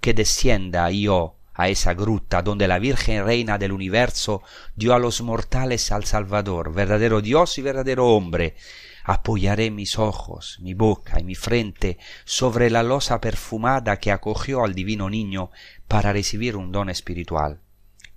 que 0.00 0.14
descienda 0.14 0.90
yo 0.90 1.34
a 1.54 1.68
esa 1.68 1.94
gruta 1.94 2.42
donde 2.42 2.68
la 2.68 2.78
Virgen 2.78 3.24
Reina 3.24 3.58
del 3.58 3.72
universo 3.72 4.42
dio 4.76 4.94
a 4.94 4.98
los 4.98 5.20
mortales 5.20 5.90
al 5.90 6.04
Salvador, 6.04 6.72
verdadero 6.72 7.20
Dios 7.20 7.58
y 7.58 7.62
verdadero 7.62 8.06
hombre. 8.08 8.54
Apoyaré 9.02 9.70
mis 9.70 9.98
ojos, 9.98 10.58
mi 10.60 10.74
boca 10.74 11.18
y 11.18 11.24
mi 11.24 11.34
frente 11.34 11.98
sobre 12.24 12.70
la 12.70 12.82
losa 12.84 13.20
perfumada 13.20 13.98
que 13.98 14.12
acogió 14.12 14.64
al 14.64 14.74
divino 14.74 15.10
niño 15.10 15.50
para 15.88 16.12
recibir 16.12 16.56
un 16.56 16.70
don 16.70 16.88
espiritual 16.88 17.60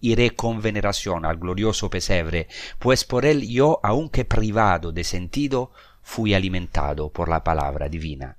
iré 0.03 0.31
con 0.31 0.61
veneración 0.61 1.25
al 1.25 1.37
glorioso 1.37 1.89
pesebre, 1.89 2.49
pues 2.77 3.05
por 3.05 3.25
él 3.25 3.47
yo, 3.47 3.79
aunque 3.83 4.25
privado 4.25 4.91
de 4.91 5.05
sentido, 5.05 5.71
fui 6.01 6.33
alimentado 6.33 7.09
por 7.09 7.29
la 7.29 7.41
palabra 7.43 7.87
divina. 7.87 8.37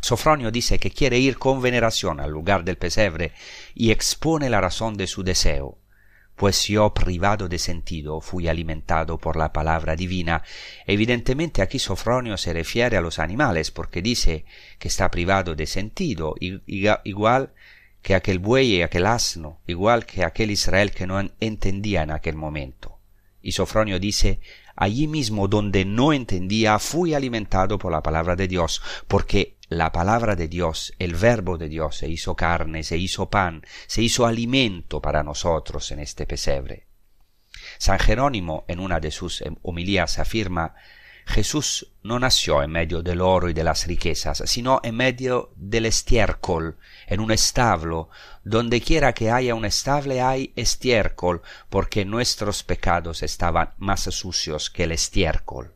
Sofronio 0.00 0.52
dice 0.52 0.78
que 0.78 0.92
quiere 0.92 1.18
ir 1.18 1.38
con 1.38 1.60
veneración 1.60 2.20
al 2.20 2.30
lugar 2.30 2.62
del 2.62 2.76
pesebre 2.76 3.32
y 3.74 3.90
expone 3.90 4.48
la 4.48 4.60
razón 4.60 4.96
de 4.96 5.08
su 5.08 5.24
deseo, 5.24 5.78
pues 6.36 6.68
yo 6.68 6.94
privado 6.94 7.48
de 7.48 7.58
sentido 7.58 8.20
fui 8.20 8.46
alimentado 8.46 9.18
por 9.18 9.36
la 9.36 9.52
palabra 9.52 9.96
divina. 9.96 10.44
Evidentemente 10.86 11.62
aquí 11.62 11.80
Sofronio 11.80 12.36
se 12.36 12.52
refiere 12.52 12.96
a 12.96 13.00
los 13.00 13.18
animales 13.18 13.72
porque 13.72 14.02
dice 14.02 14.44
que 14.78 14.86
está 14.86 15.10
privado 15.10 15.56
de 15.56 15.66
sentido, 15.66 16.36
igual 16.38 17.54
que 18.04 18.14
aquel 18.14 18.38
buey 18.38 18.76
y 18.76 18.82
aquel 18.82 19.06
asno, 19.06 19.62
igual 19.66 20.04
que 20.04 20.24
aquel 20.24 20.50
Israel 20.50 20.92
que 20.92 21.06
no 21.06 21.18
entendía 21.40 22.02
en 22.02 22.10
aquel 22.10 22.36
momento. 22.36 23.00
Y 23.40 23.52
Sofronio 23.52 23.98
dice, 23.98 24.40
allí 24.76 25.08
mismo 25.08 25.48
donde 25.48 25.86
no 25.86 26.12
entendía 26.12 26.78
fui 26.78 27.14
alimentado 27.14 27.78
por 27.78 27.90
la 27.90 28.02
palabra 28.02 28.36
de 28.36 28.46
Dios, 28.46 28.82
porque 29.08 29.56
la 29.68 29.90
palabra 29.90 30.36
de 30.36 30.48
Dios, 30.48 30.92
el 30.98 31.14
verbo 31.14 31.56
de 31.56 31.70
Dios 31.70 31.96
se 31.96 32.08
hizo 32.10 32.36
carne, 32.36 32.82
se 32.82 32.98
hizo 32.98 33.30
pan, 33.30 33.62
se 33.86 34.02
hizo 34.02 34.26
alimento 34.26 35.00
para 35.00 35.22
nosotros 35.22 35.90
en 35.90 36.00
este 36.00 36.26
pesebre. 36.26 36.86
San 37.78 37.98
Jerónimo 37.98 38.66
en 38.68 38.80
una 38.80 39.00
de 39.00 39.12
sus 39.12 39.42
homilías 39.62 40.18
afirma 40.18 40.74
Jesús 41.26 41.92
no 42.02 42.18
nació 42.18 42.62
en 42.62 42.70
medio 42.70 43.02
del 43.02 43.20
oro 43.20 43.48
y 43.48 43.54
de 43.54 43.64
las 43.64 43.86
riquezas, 43.86 44.42
sino 44.46 44.80
en 44.82 44.96
medio 44.96 45.52
del 45.56 45.86
estiércol, 45.86 46.76
en 47.06 47.20
un 47.20 47.32
establo. 47.32 48.10
Donde 48.44 48.80
quiera 48.80 49.14
que 49.14 49.30
haya 49.30 49.54
un 49.54 49.64
estable 49.64 50.20
hay 50.20 50.52
estiércol, 50.54 51.42
porque 51.70 52.04
nuestros 52.04 52.62
pecados 52.62 53.22
estaban 53.22 53.70
más 53.78 54.02
sucios 54.02 54.70
que 54.70 54.84
el 54.84 54.92
estiércol. 54.92 55.72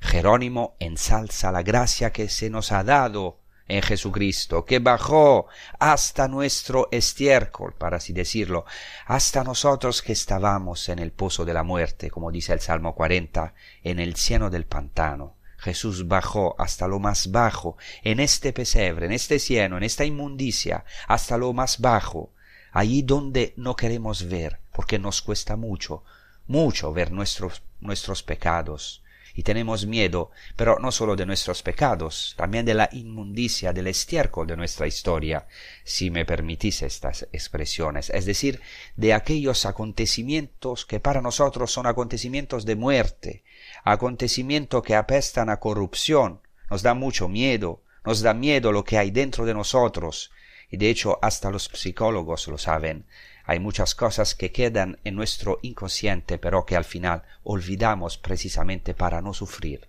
Jerónimo 0.00 0.74
ensalza 0.78 1.52
la 1.52 1.62
gracia 1.62 2.12
que 2.12 2.28
se 2.28 2.50
nos 2.50 2.72
ha 2.72 2.82
dado 2.84 3.38
en 3.68 3.82
Jesucristo, 3.82 4.64
que 4.64 4.78
bajó 4.78 5.46
hasta 5.78 6.26
nuestro 6.26 6.88
estiércol, 6.90 7.74
para 7.74 7.98
así 7.98 8.12
decirlo, 8.12 8.64
hasta 9.06 9.44
nosotros 9.44 10.02
que 10.02 10.12
estábamos 10.12 10.88
en 10.88 10.98
el 10.98 11.12
pozo 11.12 11.44
de 11.44 11.54
la 11.54 11.62
muerte, 11.62 12.10
como 12.10 12.32
dice 12.32 12.54
el 12.54 12.60
Salmo 12.60 12.94
40, 12.94 13.54
en 13.84 14.00
el 14.00 14.16
cieno 14.16 14.48
del 14.50 14.64
pantano. 14.64 15.36
Jesús 15.58 16.06
bajó 16.08 16.54
hasta 16.58 16.88
lo 16.88 16.98
más 16.98 17.30
bajo, 17.30 17.76
en 18.02 18.20
este 18.20 18.52
pesebre, 18.52 19.06
en 19.06 19.12
este 19.12 19.38
cieno, 19.38 19.76
en 19.76 19.82
esta 19.82 20.04
inmundicia, 20.04 20.84
hasta 21.06 21.36
lo 21.36 21.52
más 21.52 21.80
bajo, 21.80 22.32
allí 22.72 23.02
donde 23.02 23.54
no 23.56 23.76
queremos 23.76 24.28
ver, 24.28 24.60
porque 24.72 24.98
nos 24.98 25.20
cuesta 25.20 25.56
mucho, 25.56 26.04
mucho 26.46 26.92
ver 26.92 27.10
nuestros, 27.10 27.62
nuestros 27.80 28.22
pecados, 28.22 29.02
y 29.38 29.44
tenemos 29.44 29.86
miedo, 29.86 30.32
pero 30.56 30.80
no 30.80 30.90
solo 30.90 31.14
de 31.14 31.24
nuestros 31.24 31.62
pecados, 31.62 32.34
también 32.36 32.66
de 32.66 32.74
la 32.74 32.88
inmundicia, 32.90 33.72
del 33.72 33.86
estiércol 33.86 34.48
de 34.48 34.56
nuestra 34.56 34.88
historia, 34.88 35.46
si 35.84 36.10
me 36.10 36.24
permitís 36.24 36.82
estas 36.82 37.28
expresiones, 37.30 38.10
es 38.10 38.24
decir, 38.24 38.60
de 38.96 39.14
aquellos 39.14 39.64
acontecimientos 39.64 40.84
que 40.86 40.98
para 40.98 41.22
nosotros 41.22 41.70
son 41.70 41.86
acontecimientos 41.86 42.64
de 42.64 42.74
muerte, 42.74 43.44
acontecimientos 43.84 44.82
que 44.82 44.96
apestan 44.96 45.50
a 45.50 45.60
corrupción, 45.60 46.40
nos 46.68 46.82
da 46.82 46.94
mucho 46.94 47.28
miedo, 47.28 47.84
nos 48.04 48.22
da 48.22 48.34
miedo 48.34 48.72
lo 48.72 48.82
que 48.82 48.98
hay 48.98 49.12
dentro 49.12 49.46
de 49.46 49.54
nosotros, 49.54 50.32
y 50.68 50.78
de 50.78 50.90
hecho 50.90 51.16
hasta 51.22 51.52
los 51.52 51.70
psicólogos 51.72 52.48
lo 52.48 52.58
saben, 52.58 53.06
hay 53.48 53.60
muchas 53.60 53.94
cosas 53.94 54.34
que 54.34 54.52
quedan 54.52 54.98
en 55.04 55.14
nuestro 55.14 55.58
inconsciente, 55.62 56.36
pero 56.36 56.66
que 56.66 56.76
al 56.76 56.84
final 56.84 57.22
olvidamos 57.44 58.18
precisamente 58.18 58.92
para 58.92 59.22
no 59.22 59.32
sufrir. 59.32 59.88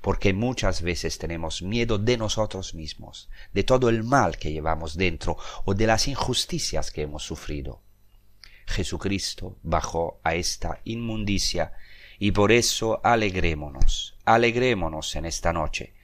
Porque 0.00 0.32
muchas 0.32 0.80
veces 0.80 1.18
tenemos 1.18 1.60
miedo 1.60 1.98
de 1.98 2.16
nosotros 2.16 2.72
mismos, 2.72 3.28
de 3.52 3.64
todo 3.64 3.88
el 3.88 4.04
mal 4.04 4.38
que 4.38 4.52
llevamos 4.52 4.96
dentro 4.96 5.36
o 5.64 5.74
de 5.74 5.88
las 5.88 6.06
injusticias 6.06 6.92
que 6.92 7.02
hemos 7.02 7.24
sufrido. 7.24 7.82
Jesucristo 8.64 9.58
bajó 9.64 10.20
a 10.22 10.36
esta 10.36 10.80
inmundicia 10.84 11.72
y 12.20 12.30
por 12.30 12.52
eso 12.52 13.00
alegrémonos, 13.02 14.16
alegrémonos 14.24 15.16
en 15.16 15.24
esta 15.24 15.52
noche, 15.52 15.94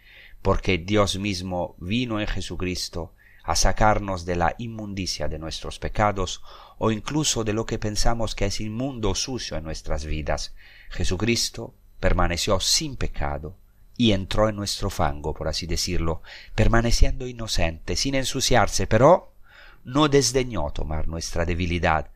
porque 0.42 0.78
Dios 0.78 1.20
mismo 1.20 1.76
vino 1.78 2.20
en 2.20 2.26
Jesucristo 2.26 3.14
a 3.44 3.56
sacarnos 3.56 4.24
de 4.24 4.36
la 4.36 4.54
inmundicia 4.58 5.28
de 5.28 5.38
nuestros 5.38 5.78
pecados 5.78 6.42
o 6.82 6.90
incluso 6.90 7.44
de 7.44 7.52
lo 7.52 7.66
que 7.66 7.78
pensamos 7.78 8.34
que 8.34 8.46
es 8.46 8.60
inmundo 8.60 9.10
o 9.10 9.14
sucio 9.14 9.56
en 9.56 9.64
nuestras 9.64 10.06
vidas. 10.06 10.54
Jesucristo 10.88 11.74
permaneció 12.00 12.58
sin 12.58 12.96
pecado 12.96 13.54
y 13.96 14.12
entró 14.12 14.48
en 14.48 14.56
nuestro 14.56 14.88
fango, 14.88 15.34
por 15.34 15.46
así 15.46 15.66
decirlo, 15.66 16.22
permaneciendo 16.54 17.26
inocente, 17.26 17.96
sin 17.96 18.14
ensuciarse, 18.14 18.86
pero 18.86 19.34
no 19.84 20.08
desdeñó 20.08 20.70
tomar 20.70 21.06
nuestra 21.06 21.44
debilidad, 21.44 22.08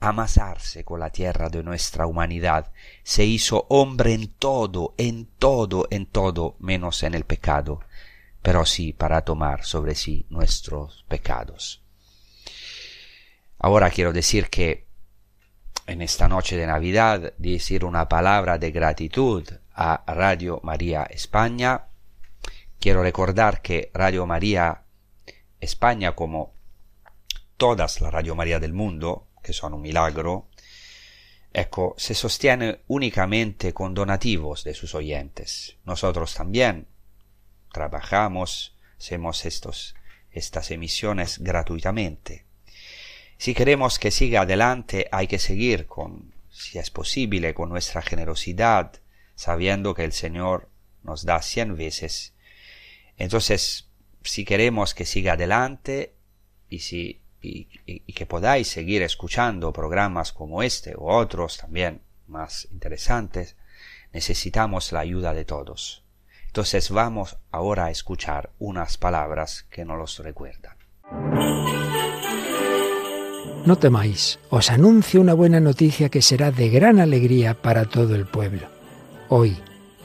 amasarse 0.00 0.84
con 0.84 0.98
la 0.98 1.10
tierra 1.10 1.48
de 1.48 1.62
nuestra 1.62 2.06
humanidad, 2.06 2.72
se 3.04 3.24
hizo 3.24 3.66
hombre 3.68 4.14
en 4.14 4.26
todo, 4.26 4.94
en 4.98 5.26
todo, 5.38 5.86
en 5.90 6.06
todo, 6.06 6.56
menos 6.58 7.04
en 7.04 7.14
el 7.14 7.24
pecado 7.24 7.80
pero 8.42 8.64
sí 8.64 8.92
para 8.92 9.22
tomar 9.22 9.64
sobre 9.64 9.94
sí 9.94 10.26
nuestros 10.30 11.04
pecados. 11.08 11.82
Ahora 13.58 13.90
quiero 13.90 14.12
decir 14.12 14.48
que 14.50 14.86
en 15.88 16.02
esta 16.02 16.28
noche 16.28 16.56
de 16.56 16.66
Navidad 16.66 17.32
decir 17.38 17.84
una 17.84 18.08
palabra 18.08 18.58
de 18.58 18.70
gratitud 18.70 19.48
a 19.74 20.04
Radio 20.06 20.60
María 20.62 21.04
España. 21.04 21.86
Quiero 22.78 23.02
recordar 23.02 23.62
que 23.62 23.90
Radio 23.94 24.26
María 24.26 24.82
España, 25.60 26.14
como 26.14 26.52
todas 27.56 28.00
las 28.00 28.12
Radio 28.12 28.34
María 28.34 28.60
del 28.60 28.74
mundo, 28.74 29.28
que 29.42 29.52
son 29.52 29.74
un 29.74 29.80
milagro, 29.80 30.48
ecco, 31.52 31.94
se 31.96 32.14
sostiene 32.14 32.82
únicamente 32.86 33.72
con 33.72 33.94
donativos 33.94 34.64
de 34.64 34.74
sus 34.74 34.94
oyentes. 34.94 35.78
Nosotros 35.84 36.34
también 36.34 36.86
trabajamos, 37.72 38.76
hacemos 38.98 39.44
estos, 39.46 39.94
estas 40.30 40.70
emisiones 40.70 41.38
gratuitamente. 41.38 42.47
Si 43.38 43.54
queremos 43.54 43.98
que 43.98 44.10
siga 44.10 44.42
adelante, 44.42 45.08
hay 45.12 45.26
que 45.26 45.38
seguir 45.38 45.86
con, 45.86 46.34
si 46.50 46.78
es 46.78 46.90
posible, 46.90 47.54
con 47.54 47.68
nuestra 47.68 48.02
generosidad, 48.02 48.92
sabiendo 49.36 49.94
que 49.94 50.04
el 50.04 50.12
Señor 50.12 50.68
nos 51.02 51.24
da 51.24 51.40
cien 51.40 51.76
veces. 51.76 52.34
Entonces, 53.16 53.88
si 54.22 54.44
queremos 54.44 54.92
que 54.92 55.06
siga 55.06 55.32
adelante 55.32 56.14
y 56.68 56.80
si 56.80 57.20
y, 57.40 58.12
que 58.12 58.26
podáis 58.26 58.68
seguir 58.68 59.02
escuchando 59.02 59.72
programas 59.72 60.32
como 60.32 60.62
este 60.62 60.96
u 60.96 61.08
otros 61.08 61.58
también 61.58 62.02
más 62.26 62.68
interesantes, 62.72 63.56
necesitamos 64.12 64.92
la 64.92 65.00
ayuda 65.00 65.34
de 65.34 65.44
todos. 65.44 66.02
Entonces 66.46 66.90
vamos 66.90 67.36
ahora 67.50 67.86
a 67.86 67.90
escuchar 67.90 68.50
unas 68.58 68.96
palabras 68.96 69.64
que 69.70 69.84
nos 69.84 69.98
los 69.98 70.18
recuerdan. 70.18 70.76
No 73.64 73.76
temáis, 73.76 74.38
os 74.50 74.70
anuncio 74.70 75.20
una 75.20 75.34
buena 75.34 75.60
noticia 75.60 76.08
que 76.08 76.22
será 76.22 76.50
de 76.50 76.70
gran 76.70 77.00
alegría 77.00 77.54
para 77.54 77.84
todo 77.84 78.14
el 78.14 78.24
pueblo. 78.24 78.68
Hoy, 79.28 79.56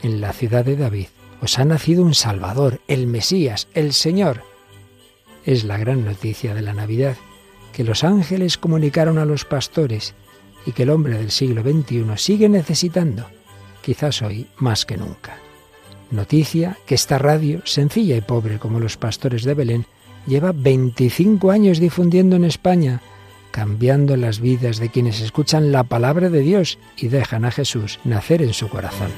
en 0.01 0.19
la 0.19 0.33
ciudad 0.33 0.65
de 0.65 0.75
David, 0.75 1.07
os 1.41 1.59
ha 1.59 1.65
nacido 1.65 2.03
un 2.03 2.13
Salvador, 2.13 2.81
el 2.87 3.07
Mesías, 3.07 3.67
el 3.73 3.93
Señor. 3.93 4.43
Es 5.45 5.63
la 5.63 5.77
gran 5.77 6.05
noticia 6.05 6.53
de 6.53 6.61
la 6.61 6.73
Navidad 6.73 7.15
que 7.73 7.83
los 7.83 8.03
ángeles 8.03 8.57
comunicaron 8.57 9.17
a 9.17 9.25
los 9.25 9.45
pastores 9.45 10.13
y 10.65 10.71
que 10.71 10.83
el 10.83 10.89
hombre 10.89 11.17
del 11.17 11.31
siglo 11.31 11.61
XXI 11.63 12.05
sigue 12.17 12.47
necesitando, 12.47 13.27
quizás 13.81 14.21
hoy 14.21 14.47
más 14.57 14.85
que 14.85 14.97
nunca. 14.97 15.37
Noticia 16.11 16.77
que 16.85 16.95
esta 16.95 17.17
radio, 17.17 17.61
sencilla 17.65 18.15
y 18.15 18.21
pobre 18.21 18.59
como 18.59 18.79
los 18.79 18.97
pastores 18.97 19.43
de 19.43 19.53
Belén, 19.53 19.85
lleva 20.27 20.53
25 20.53 21.51
años 21.51 21.79
difundiendo 21.79 22.35
en 22.35 22.45
España, 22.45 23.01
cambiando 23.53 24.17
las 24.17 24.39
vidas 24.39 24.79
de 24.79 24.89
quienes 24.89 25.21
escuchan 25.21 25.71
la 25.71 25.83
palabra 25.83 26.31
de 26.31 26.39
Dios 26.39 26.79
y 26.97 27.09
dejan 27.09 27.45
a 27.45 27.51
Jesús 27.51 27.99
nacer 28.03 28.41
en 28.41 28.51
su 28.51 28.67
corazón. 28.67 29.11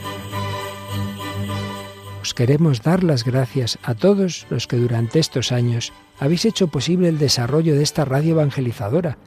Os 2.21 2.33
queremos 2.33 2.81
dar 2.81 3.05
las 3.05 3.23
gracias 3.23 3.79
a 3.81 3.95
todos 3.95 4.45
los 4.49 4.67
que 4.67 4.75
durante 4.75 5.19
estos 5.19 5.53
años 5.53 5.93
habéis 6.19 6.43
hecho 6.43 6.67
posible 6.67 7.07
el 7.07 7.17
desarrollo 7.17 7.75
de 7.75 7.83
esta 7.83 8.03
radio 8.03 8.33
evangelizadora, 8.33 9.17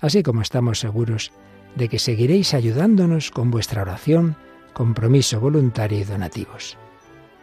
así 0.00 0.24
como 0.24 0.42
estamos 0.42 0.80
seguros 0.80 1.30
de 1.76 1.88
que 1.88 2.00
seguiréis 2.00 2.52
ayudándonos 2.52 3.30
con 3.30 3.52
vuestra 3.52 3.82
oración, 3.82 4.36
compromiso 4.72 5.38
voluntario 5.38 6.00
y 6.00 6.04
donativos. 6.04 6.76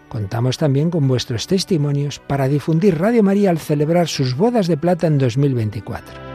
Contamos 0.09 0.57
también 0.57 0.89
con 0.89 1.07
vuestros 1.07 1.47
testimonios 1.47 2.19
para 2.19 2.49
difundir 2.49 2.99
Radio 2.99 3.23
María 3.23 3.49
al 3.49 3.59
celebrar 3.59 4.09
sus 4.09 4.35
bodas 4.35 4.67
de 4.67 4.75
plata 4.75 5.07
en 5.07 5.17
2024. 5.19 6.26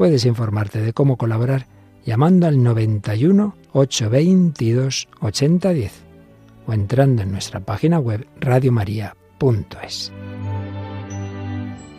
Puedes 0.00 0.24
informarte 0.24 0.80
de 0.80 0.94
cómo 0.94 1.18
colaborar 1.18 1.66
llamando 2.06 2.46
al 2.46 2.62
91 2.62 3.54
822 3.74 5.08
8010 5.20 5.92
o 6.66 6.72
entrando 6.72 7.20
en 7.20 7.30
nuestra 7.30 7.60
página 7.60 7.98
web 7.98 8.26
radiomaria.es. 8.40 10.10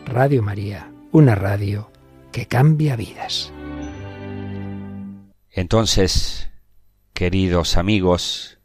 Radio 0.08 0.42
María, 0.42 0.92
una 1.12 1.36
radio 1.36 1.92
que 2.32 2.48
cambia 2.48 2.96
vidas. 2.96 3.54
Entonces, 5.52 6.50
queridos 7.14 7.78
amigos, 7.78 8.58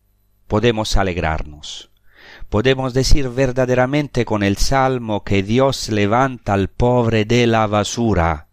podemos 0.46 0.96
alegrarnos. 0.96 1.90
Podemos 2.48 2.94
decir 2.94 3.28
verdaderamente 3.28 4.24
con 4.24 4.42
el 4.42 4.56
Salmo 4.56 5.24
que 5.24 5.42
Dios 5.42 5.90
levanta 5.90 6.54
al 6.54 6.68
pobre 6.68 7.26
de 7.26 7.46
la 7.46 7.66
basura 7.66 8.45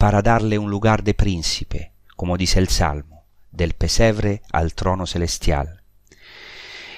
para 0.00 0.22
darle 0.22 0.58
un 0.58 0.70
lugar 0.70 1.04
de 1.04 1.12
príncipe, 1.12 1.92
como 2.16 2.38
dice 2.38 2.58
el 2.58 2.68
Salmo, 2.68 3.26
del 3.50 3.74
pesebre 3.74 4.40
al 4.50 4.72
trono 4.72 5.06
celestial. 5.06 5.82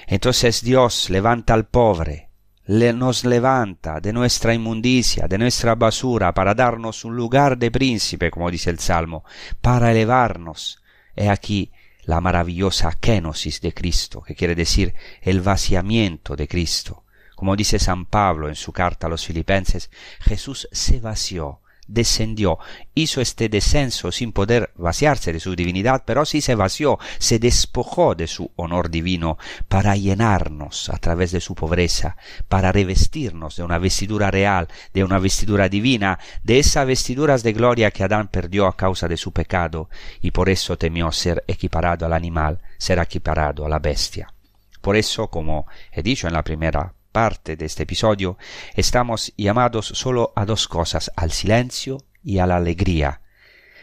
Entonces 0.06 0.62
Dios 0.62 1.10
levanta 1.10 1.52
al 1.52 1.66
pobre, 1.66 2.28
nos 2.68 3.24
levanta 3.24 3.98
de 3.98 4.12
nuestra 4.12 4.54
inmundicia, 4.54 5.26
de 5.26 5.36
nuestra 5.36 5.74
basura, 5.74 6.32
para 6.32 6.54
darnos 6.54 7.04
un 7.04 7.16
lugar 7.16 7.58
de 7.58 7.72
príncipe, 7.72 8.30
como 8.30 8.48
dice 8.52 8.70
el 8.70 8.78
Salmo, 8.78 9.24
para 9.60 9.90
elevarnos. 9.90 10.80
He 11.16 11.28
aquí 11.28 11.72
la 12.04 12.20
maravillosa 12.20 12.92
kenosis 12.92 13.60
de 13.60 13.74
Cristo, 13.74 14.22
que 14.22 14.36
quiere 14.36 14.54
decir 14.54 14.94
el 15.22 15.40
vaciamiento 15.40 16.36
de 16.36 16.46
Cristo. 16.46 17.02
Como 17.34 17.56
dice 17.56 17.80
San 17.80 18.06
Pablo 18.06 18.48
en 18.48 18.54
su 18.54 18.72
carta 18.72 19.08
a 19.08 19.10
los 19.10 19.26
filipenses, 19.26 19.90
Jesús 20.20 20.68
se 20.70 21.00
vació 21.00 21.61
descendió, 21.88 22.58
hizo 22.94 23.20
este 23.20 23.48
descenso 23.48 24.12
sin 24.12 24.32
poder 24.32 24.70
vaciarse 24.76 25.32
de 25.32 25.40
su 25.40 25.56
divinidad, 25.56 26.04
pero 26.06 26.24
sí 26.24 26.40
se 26.40 26.54
vació, 26.54 26.98
se 27.18 27.38
despojó 27.38 28.14
de 28.14 28.26
su 28.26 28.50
honor 28.56 28.90
divino 28.90 29.38
para 29.68 29.96
llenarnos 29.96 30.88
a 30.88 30.98
través 30.98 31.32
de 31.32 31.40
su 31.40 31.54
pobreza, 31.54 32.16
para 32.48 32.72
revestirnos 32.72 33.56
de 33.56 33.62
una 33.62 33.78
vestidura 33.78 34.30
real, 34.30 34.68
de 34.94 35.04
una 35.04 35.18
vestidura 35.18 35.68
divina, 35.68 36.18
de 36.44 36.58
esas 36.58 36.86
vestiduras 36.86 37.42
de 37.42 37.52
gloria 37.52 37.90
que 37.90 38.04
Adán 38.04 38.28
perdió 38.28 38.66
a 38.66 38.76
causa 38.76 39.08
de 39.08 39.16
su 39.16 39.32
pecado, 39.32 39.88
y 40.20 40.30
por 40.30 40.48
eso 40.48 40.78
temió 40.78 41.10
ser 41.12 41.44
equiparado 41.46 42.06
al 42.06 42.12
animal, 42.12 42.60
ser 42.78 42.98
equiparado 42.98 43.66
a 43.66 43.68
la 43.68 43.78
bestia. 43.78 44.32
Por 44.80 44.96
eso, 44.96 45.28
como 45.28 45.66
he 45.92 46.02
dicho 46.02 46.26
en 46.26 46.34
la 46.34 46.42
primera 46.42 46.92
parte 47.12 47.56
de 47.56 47.66
este 47.66 47.84
episodio, 47.84 48.38
estamos 48.74 49.32
llamados 49.36 49.86
solo 49.86 50.32
a 50.34 50.44
dos 50.46 50.66
cosas, 50.66 51.12
al 51.14 51.30
silencio 51.30 51.98
y 52.24 52.38
a 52.38 52.46
la 52.46 52.56
alegría. 52.56 53.20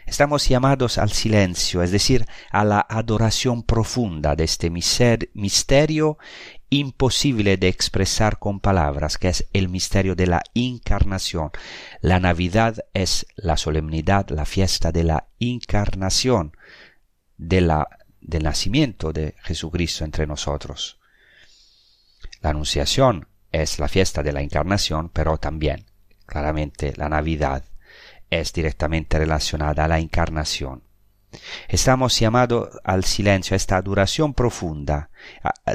Estamos 0.05 0.49
llamados 0.49 0.97
al 0.97 1.11
silencio, 1.11 1.83
es 1.83 1.91
decir, 1.91 2.25
a 2.49 2.65
la 2.65 2.79
adoración 2.89 3.61
profunda 3.61 4.35
de 4.35 4.43
este 4.43 4.71
misterio 4.71 6.17
imposible 6.71 7.57
de 7.57 7.67
expresar 7.67 8.39
con 8.39 8.59
palabras, 8.59 9.17
que 9.17 9.29
es 9.29 9.47
el 9.53 9.69
misterio 9.69 10.15
de 10.15 10.25
la 10.25 10.41
encarnación. 10.55 11.51
La 12.01 12.19
Navidad 12.19 12.77
es 12.93 13.27
la 13.35 13.55
solemnidad, 13.55 14.29
la 14.29 14.45
fiesta 14.45 14.91
de 14.91 15.03
la 15.03 15.27
encarnación, 15.39 16.55
de 17.37 17.61
la, 17.61 17.87
del 18.19 18.43
nacimiento 18.43 19.13
de 19.13 19.35
Jesucristo 19.43 20.05
entre 20.05 20.25
nosotros. 20.25 20.98
La 22.41 22.52
Anunciación 22.52 23.28
es 23.52 23.80
la 23.80 23.88
fiesta 23.88 24.23
de 24.23 24.32
la 24.32 24.41
Encarnación, 24.41 25.10
pero 25.10 25.38
también, 25.38 25.86
claramente, 26.25 26.93
la 26.95 27.10
Navidad 27.10 27.65
es 28.30 28.54
directamente 28.54 29.17
relacionada 29.17 29.86
a 29.86 29.88
la 29.88 29.99
Encarnación. 29.99 30.84
Estamos 31.67 32.19
llamados 32.19 32.69
al 32.84 33.04
silencio, 33.04 33.54
a 33.54 33.58
esta 33.58 33.78
adoración 33.78 34.34
profunda 34.34 35.12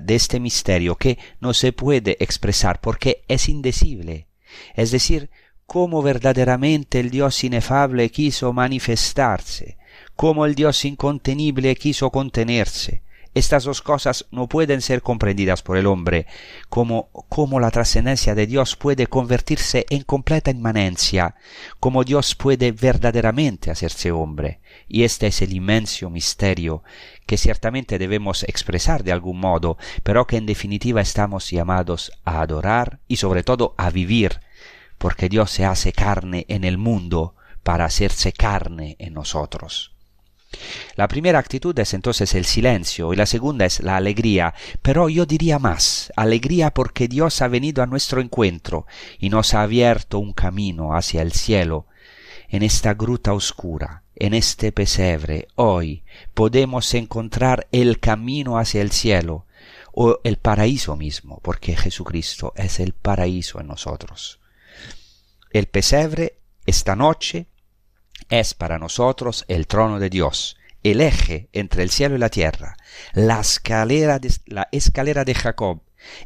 de 0.03 0.15
este 0.15 0.41
misterio 0.41 0.97
que 0.97 1.19
no 1.41 1.55
se 1.55 1.73
puede 1.73 2.17
expresar 2.19 2.81
porque 2.81 3.25
es 3.29 3.49
indecible. 3.49 4.27
Es 4.75 4.91
decir, 4.91 5.31
cómo 5.67 6.03
verdaderamente 6.03 6.99
el 6.99 7.11
Dios 7.11 7.45
inefable 7.45 8.11
quiso 8.11 8.53
manifestarse, 8.53 9.79
cómo 10.17 10.45
el 10.45 10.57
Dios 10.57 10.85
incontenible 10.85 11.77
quiso 11.77 12.11
contenerse, 12.11 13.04
estas 13.35 13.65
dos 13.65 13.83
cosas 13.83 14.27
no 14.31 14.49
pueden 14.49 14.81
ser 14.81 15.03
comprendidas 15.03 15.63
por 15.63 15.77
el 15.77 15.87
hombre, 15.87 16.27
como, 16.69 17.09
como 17.29 17.59
la 17.59 17.71
trascendencia 17.71 18.35
de 18.35 18.47
Dios 18.47 18.77
puede 18.77 19.09
convertirse 19.09 19.87
en 19.91 20.03
completa 20.03 20.53
inmanencia, 20.53 21.35
como 21.81 22.05
Dios 22.05 22.37
puede 22.37 22.71
verdaderamente 22.73 23.71
hacerse 23.71 24.13
hombre. 24.13 24.61
Y 24.89 25.03
este 25.03 25.27
es 25.27 25.43
el 25.43 25.53
inmenso 25.53 26.11
misterio 26.11 26.85
que 27.27 27.37
ciertamente 27.37 27.99
debemos 27.99 28.45
expresar 28.45 29.03
de 29.03 29.13
algún 29.13 29.41
modo, 29.41 29.79
pero 30.03 30.27
que 30.27 30.37
en 30.37 30.47
definitiva 30.47 31.01
estamos 31.01 31.51
llamados 31.51 32.13
a 32.25 32.41
adorar 32.41 33.01
y 33.09 33.17
sobre 33.17 33.43
todo 33.43 33.75
a 33.79 33.91
vivir, 33.91 34.41
porque 34.99 35.29
Dios 35.29 35.51
se 35.51 35.65
hace 35.65 35.93
carne 35.93 36.47
en 36.49 36.65
el 36.65 36.79
mundo 36.79 37.35
para 37.65 37.87
hacerse 37.87 38.33
carne 38.33 38.97
en 39.01 39.15
nosotros. 39.15 39.94
La 40.97 41.09
primera 41.09 41.39
actitud 41.39 41.79
es 41.79 41.95
entonces 41.95 42.35
el 42.35 42.45
silencio 42.45 43.13
y 43.13 43.17
la 43.17 43.27
segunda 43.27 43.67
es 43.67 43.81
la 43.81 43.97
alegría, 43.97 44.55
pero 44.83 45.09
yo 45.09 45.27
diría 45.27 45.59
más, 45.59 46.13
alegría 46.17 46.73
porque 46.73 47.09
Dios 47.09 47.43
ha 47.43 47.49
venido 47.49 47.83
a 47.83 47.87
nuestro 47.87 48.21
encuentro 48.21 48.87
y 49.19 49.31
nos 49.31 49.55
ha 49.55 49.63
abierto 49.63 50.19
un 50.19 50.33
camino 50.33 50.95
hacia 50.95 51.23
el 51.23 51.33
cielo. 51.33 51.87
En 52.49 52.63
esta 52.63 52.95
gruta 52.95 53.33
oscura, 53.33 54.03
en 54.15 54.35
este 54.35 54.71
pesebre, 54.71 55.49
hoy 55.57 56.05
podemos 56.35 56.95
encontrar 56.95 57.67
el 57.73 57.99
camino 57.99 58.59
hacia 58.59 58.81
el 58.83 58.93
cielo 58.93 59.47
o 59.93 60.21
el 60.25 60.37
paraíso 60.37 60.97
mismo, 60.97 61.41
porque 61.43 61.77
Jesucristo 61.77 62.53
es 62.57 62.81
el 62.81 62.93
paraíso 62.93 63.61
en 63.61 63.69
nosotros. 63.69 64.41
El 65.51 65.67
pesebre 65.67 66.39
esta 66.67 66.97
noche 66.97 67.47
es 68.29 68.55
para 68.55 68.79
nosotros 68.79 69.45
el 69.49 69.67
trono 69.67 69.99
de 69.99 70.11
Dios, 70.11 70.57
el 70.83 71.01
eje 71.01 71.49
entre 71.53 71.83
el 71.83 71.91
cielo 71.91 72.17
y 72.17 72.19
la 72.19 72.29
tierra, 72.29 72.77
la 73.13 73.41
escalera 73.41 74.19
de, 74.19 74.33
la 74.47 74.69
escalera 74.73 75.25
de 75.25 75.35
Jacob, 75.35 75.83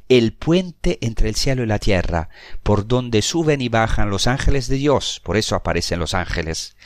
el 0.08 0.32
puente 0.32 0.98
entre 1.00 1.28
el 1.28 1.36
cielo 1.36 1.62
y 1.62 1.66
la 1.66 1.78
tierra, 1.78 2.28
por 2.62 2.86
donde 2.86 3.22
suben 3.22 3.60
y 3.60 3.68
bajan 3.68 4.10
los 4.10 4.26
ángeles 4.26 4.68
de 4.68 4.76
Dios. 4.76 5.20
Por 5.24 5.36
eso 5.36 5.54
aparecen 5.54 6.00
los 6.00 6.14
ángeles 6.14 6.76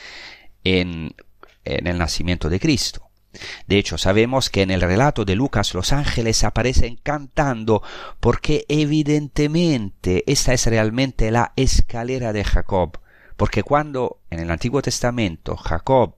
en, 0.64 1.14
en 1.64 1.86
el 1.86 1.98
nacimiento 1.98 2.48
de 2.48 2.60
Cristo. 2.60 3.08
De 3.66 3.78
hecho, 3.78 3.96
sabemos 3.96 4.50
que 4.50 4.62
en 4.62 4.70
el 4.70 4.82
relato 4.82 5.24
de 5.24 5.36
Lucas 5.36 5.72
los 5.74 5.92
ángeles 5.92 6.44
aparecen 6.44 6.96
cantando 7.02 7.82
porque 8.20 8.66
evidentemente 8.68 10.22
esta 10.30 10.52
es 10.52 10.66
realmente 10.66 11.30
la 11.30 11.52
escalera 11.56 12.34
de 12.34 12.44
Jacob, 12.44 12.98
porque 13.36 13.62
cuando 13.62 14.20
en 14.30 14.40
el 14.40 14.50
Antiguo 14.50 14.82
Testamento 14.82 15.56
Jacob 15.56 16.16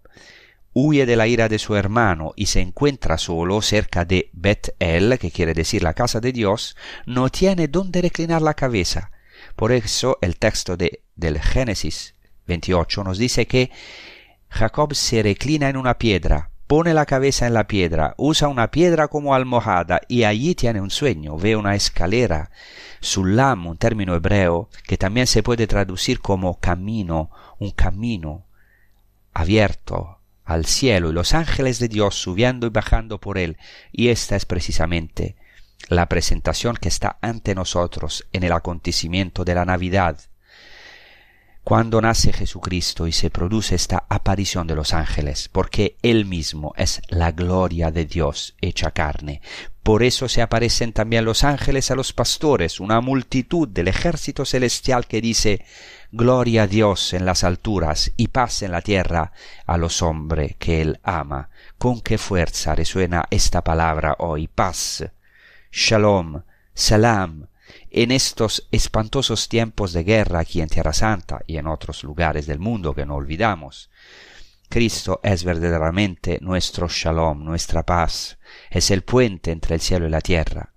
huye 0.72 1.06
de 1.06 1.16
la 1.16 1.26
ira 1.26 1.48
de 1.48 1.58
su 1.58 1.76
hermano 1.76 2.32
y 2.36 2.46
se 2.46 2.60
encuentra 2.60 3.16
solo 3.16 3.62
cerca 3.62 4.04
de 4.04 4.30
Bet-El, 4.32 5.18
que 5.18 5.30
quiere 5.30 5.54
decir 5.54 5.82
la 5.82 5.94
casa 5.94 6.20
de 6.20 6.32
Dios, 6.32 6.76
no 7.06 7.28
tiene 7.28 7.68
dónde 7.68 8.02
reclinar 8.02 8.42
la 8.42 8.54
cabeza. 8.54 9.12
Por 9.56 9.72
eso 9.72 10.18
el 10.20 10.36
texto 10.36 10.76
de, 10.76 11.02
del 11.14 11.40
Génesis 11.40 12.14
28 12.46 13.04
nos 13.04 13.18
dice 13.18 13.46
que 13.46 13.70
Jacob 14.48 14.94
se 14.94 15.22
reclina 15.22 15.68
en 15.68 15.76
una 15.76 15.98
piedra, 15.98 16.50
pone 16.66 16.94
la 16.94 17.06
cabeza 17.06 17.46
en 17.46 17.54
la 17.54 17.66
piedra, 17.66 18.14
usa 18.16 18.48
una 18.48 18.70
piedra 18.70 19.08
como 19.08 19.34
almohada 19.34 20.00
y 20.08 20.24
allí 20.24 20.54
tiene 20.54 20.80
un 20.80 20.90
sueño, 20.90 21.36
ve 21.36 21.56
una 21.56 21.74
escalera, 21.74 22.50
sulam, 23.00 23.66
un 23.66 23.76
término 23.76 24.14
hebreo 24.14 24.68
que 24.86 24.96
también 24.96 25.26
se 25.26 25.42
puede 25.42 25.66
traducir 25.66 26.20
como 26.20 26.58
camino, 26.60 27.30
un 27.58 27.70
camino 27.70 28.46
abierto, 29.32 30.18
al 30.44 30.66
cielo 30.66 31.10
y 31.10 31.12
los 31.12 31.34
ángeles 31.34 31.78
de 31.78 31.88
Dios 31.88 32.14
subiendo 32.14 32.66
y 32.66 32.70
bajando 32.70 33.20
por 33.20 33.38
él. 33.38 33.56
Y 33.92 34.08
esta 34.08 34.36
es 34.36 34.44
precisamente 34.44 35.36
la 35.88 36.08
presentación 36.08 36.76
que 36.76 36.88
está 36.88 37.18
ante 37.20 37.54
nosotros 37.54 38.26
en 38.32 38.42
el 38.44 38.52
acontecimiento 38.52 39.44
de 39.44 39.54
la 39.54 39.64
Navidad. 39.64 40.20
Cuando 41.64 42.02
nace 42.02 42.30
Jesucristo 42.30 43.06
y 43.06 43.12
se 43.12 43.30
produce 43.30 43.74
esta 43.74 44.04
aparición 44.10 44.66
de 44.66 44.74
los 44.74 44.92
ángeles, 44.92 45.48
porque 45.50 45.96
Él 46.02 46.26
mismo 46.26 46.74
es 46.76 47.00
la 47.08 47.32
gloria 47.32 47.90
de 47.90 48.04
Dios 48.04 48.54
hecha 48.60 48.90
carne. 48.90 49.40
Por 49.82 50.02
eso 50.02 50.28
se 50.28 50.42
aparecen 50.42 50.92
también 50.92 51.24
los 51.24 51.42
ángeles 51.42 51.90
a 51.90 51.94
los 51.94 52.12
pastores, 52.12 52.80
una 52.80 53.00
multitud 53.00 53.66
del 53.66 53.88
ejército 53.88 54.44
celestial 54.44 55.06
que 55.06 55.22
dice 55.22 55.64
Gloria 56.12 56.64
a 56.64 56.66
Dios 56.66 57.14
en 57.14 57.24
las 57.24 57.44
alturas 57.44 58.12
y 58.18 58.28
paz 58.28 58.60
en 58.60 58.70
la 58.70 58.82
tierra 58.82 59.32
a 59.64 59.78
los 59.78 60.02
hombres 60.02 60.56
que 60.58 60.82
Él 60.82 61.00
ama. 61.02 61.48
Con 61.78 62.02
qué 62.02 62.18
fuerza 62.18 62.74
resuena 62.74 63.24
esta 63.30 63.64
palabra 63.64 64.16
hoy. 64.18 64.48
Paz, 64.48 65.06
shalom, 65.72 66.42
salam. 66.74 67.46
En 67.90 68.10
estos 68.10 68.68
espantosos 68.70 69.48
tiempos 69.48 69.92
de 69.92 70.04
guerra 70.04 70.40
aquí 70.40 70.60
en 70.60 70.68
Tierra 70.68 70.92
Santa 70.92 71.40
y 71.46 71.56
en 71.56 71.66
otros 71.66 72.04
lugares 72.04 72.46
del 72.46 72.58
mundo 72.58 72.94
que 72.94 73.06
no 73.06 73.16
olvidamos, 73.16 73.90
Cristo 74.68 75.20
es 75.22 75.44
verdaderamente 75.44 76.38
nuestro 76.40 76.88
shalom, 76.88 77.44
nuestra 77.44 77.84
paz, 77.84 78.38
es 78.70 78.90
el 78.90 79.02
puente 79.02 79.52
entre 79.52 79.76
el 79.76 79.80
cielo 79.80 80.06
y 80.06 80.10
la 80.10 80.20
tierra. 80.20 80.72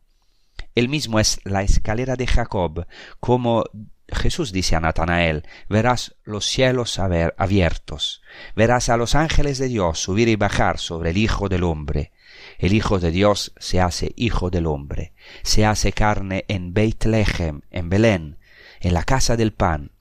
Él 0.76 0.90
mismo 0.90 1.20
es 1.20 1.40
la 1.44 1.64
escalera 1.64 2.16
de 2.16 2.28
Jacob, 2.28 2.86
como 3.20 3.64
Jesús 4.10 4.52
dice 4.52 4.76
a 4.76 4.80
Natanael, 4.80 5.48
verás 5.68 6.16
los 6.24 6.46
cielos 6.46 7.00
abiertos, 7.00 8.22
verás 8.56 8.90
a 8.90 8.98
los 8.98 9.16
ángeles 9.16 9.58
de 9.58 9.68
Dios 9.68 10.00
subir 10.00 10.28
y 10.28 10.36
bajar 10.36 10.78
sobre 10.78 11.10
el 11.10 11.18
Hijo 11.18 11.50
del 11.50 11.64
Hombre. 11.64 12.12
El 12.58 12.74
Hijo 12.74 13.00
de 13.00 13.12
Dios 13.12 13.54
se 13.58 13.80
hace 13.80 14.14
Hijo 14.16 14.50
del 14.50 14.66
Hombre, 14.66 15.14
se 15.44 15.66
hace 15.66 15.92
carne 15.94 16.46
en 16.48 16.74
Beit-Lehem, 16.74 17.62
en 17.70 17.90
Belén, 17.90 18.38
en 18.80 18.94
la 18.94 19.04
casa 19.04 19.38
del 19.38 19.54
pan, 19.54 19.92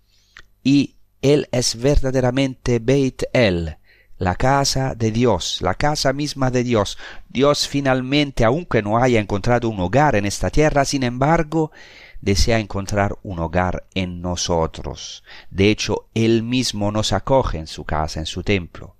y 0.62 0.96
Él 1.22 1.48
es 1.52 1.76
verdaderamente 1.76 2.78
Beit-El, 2.78 3.76
la 4.18 4.36
casa 4.36 4.94
de 4.94 5.10
Dios, 5.10 5.58
la 5.60 5.74
casa 5.74 6.12
misma 6.14 6.50
de 6.50 6.64
Dios. 6.64 6.96
Dios 7.28 7.68
finalmente, 7.68 8.44
aunque 8.44 8.82
no 8.82 8.98
haya 8.98 9.20
encontrado 9.20 9.68
un 9.68 9.78
hogar 9.80 10.16
en 10.16 10.24
esta 10.24 10.48
tierra, 10.48 10.86
sin 10.86 11.02
embargo, 11.02 11.70
desea 12.22 12.58
encontrar 12.58 13.18
un 13.22 13.38
hogar 13.38 13.86
en 13.94 14.22
nosotros. 14.22 15.22
De 15.50 15.70
hecho, 15.70 16.08
Él 16.14 16.42
mismo 16.42 16.90
nos 16.90 17.12
acoge 17.12 17.58
en 17.58 17.66
su 17.66 17.84
casa, 17.84 18.20
en 18.20 18.26
su 18.26 18.42
templo. 18.42 18.95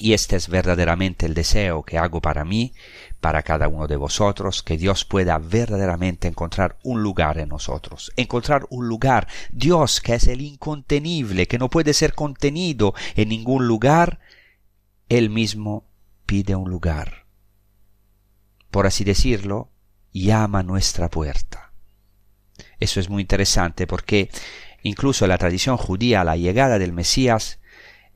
Y 0.00 0.12
este 0.12 0.36
es 0.36 0.48
verdaderamente 0.48 1.26
el 1.26 1.34
deseo 1.34 1.82
que 1.82 1.98
hago 1.98 2.20
para 2.20 2.44
mí, 2.44 2.72
para 3.20 3.42
cada 3.42 3.66
uno 3.66 3.88
de 3.88 3.96
vosotros, 3.96 4.62
que 4.62 4.76
Dios 4.76 5.04
pueda 5.04 5.38
verdaderamente 5.38 6.28
encontrar 6.28 6.78
un 6.84 7.02
lugar 7.02 7.38
en 7.38 7.48
nosotros, 7.48 8.12
encontrar 8.14 8.66
un 8.70 8.86
lugar, 8.86 9.26
Dios 9.50 10.00
que 10.00 10.14
es 10.14 10.28
el 10.28 10.40
incontenible, 10.40 11.48
que 11.48 11.58
no 11.58 11.68
puede 11.68 11.94
ser 11.94 12.14
contenido 12.14 12.94
en 13.16 13.30
ningún 13.30 13.66
lugar, 13.66 14.20
Él 15.08 15.30
mismo 15.30 15.84
pide 16.26 16.54
un 16.54 16.70
lugar. 16.70 17.26
Por 18.70 18.86
así 18.86 19.02
decirlo, 19.02 19.72
llama 20.12 20.62
nuestra 20.62 21.10
puerta. 21.10 21.72
Eso 22.78 23.00
es 23.00 23.08
muy 23.08 23.22
interesante 23.22 23.88
porque 23.88 24.30
incluso 24.82 25.26
la 25.26 25.38
tradición 25.38 25.76
judía 25.76 26.22
la 26.22 26.36
llegada 26.36 26.78
del 26.78 26.92
Mesías 26.92 27.58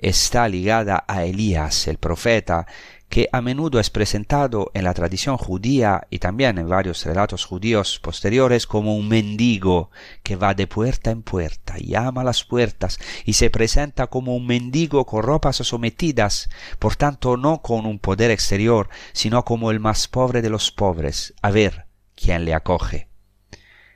está 0.02 0.48
ligada 0.48 1.04
a 1.06 1.24
Elías, 1.24 1.86
el 1.86 1.96
profeta, 1.96 2.66
que 3.08 3.28
a 3.30 3.40
menudo 3.40 3.78
es 3.78 3.90
presentado 3.90 4.70
en 4.74 4.84
la 4.84 4.94
tradición 4.94 5.36
judía 5.36 6.06
y 6.10 6.18
también 6.18 6.58
en 6.58 6.68
varios 6.68 7.04
relatos 7.04 7.44
judíos 7.44 8.00
posteriores 8.02 8.66
como 8.66 8.96
un 8.96 9.06
mendigo 9.06 9.90
que 10.22 10.34
va 10.34 10.54
de 10.54 10.66
puerta 10.66 11.10
en 11.10 11.22
puerta, 11.22 11.76
llama 11.78 12.22
a 12.22 12.24
las 12.24 12.42
puertas 12.42 12.98
y 13.24 13.34
se 13.34 13.50
presenta 13.50 14.08
como 14.08 14.34
un 14.34 14.46
mendigo 14.46 15.04
con 15.04 15.22
ropas 15.22 15.56
sometidas, 15.56 16.48
por 16.78 16.96
tanto 16.96 17.36
no 17.36 17.60
con 17.60 17.86
un 17.86 17.98
poder 17.98 18.30
exterior, 18.30 18.88
sino 19.12 19.44
como 19.44 19.70
el 19.70 19.78
más 19.78 20.08
pobre 20.08 20.42
de 20.42 20.50
los 20.50 20.70
pobres, 20.72 21.34
a 21.42 21.50
ver 21.50 21.86
quién 22.16 22.44
le 22.44 22.54
acoge. 22.54 23.08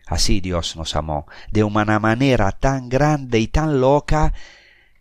Así 0.07 0.41
Dios 0.41 0.77
nos 0.77 0.95
amó, 0.95 1.27
de 1.51 1.65
una 1.65 1.99
manera 1.99 2.53
tan 2.53 2.91
grande 2.91 3.41
y 3.41 3.49
tan 3.49 3.81
loca, 3.81 4.35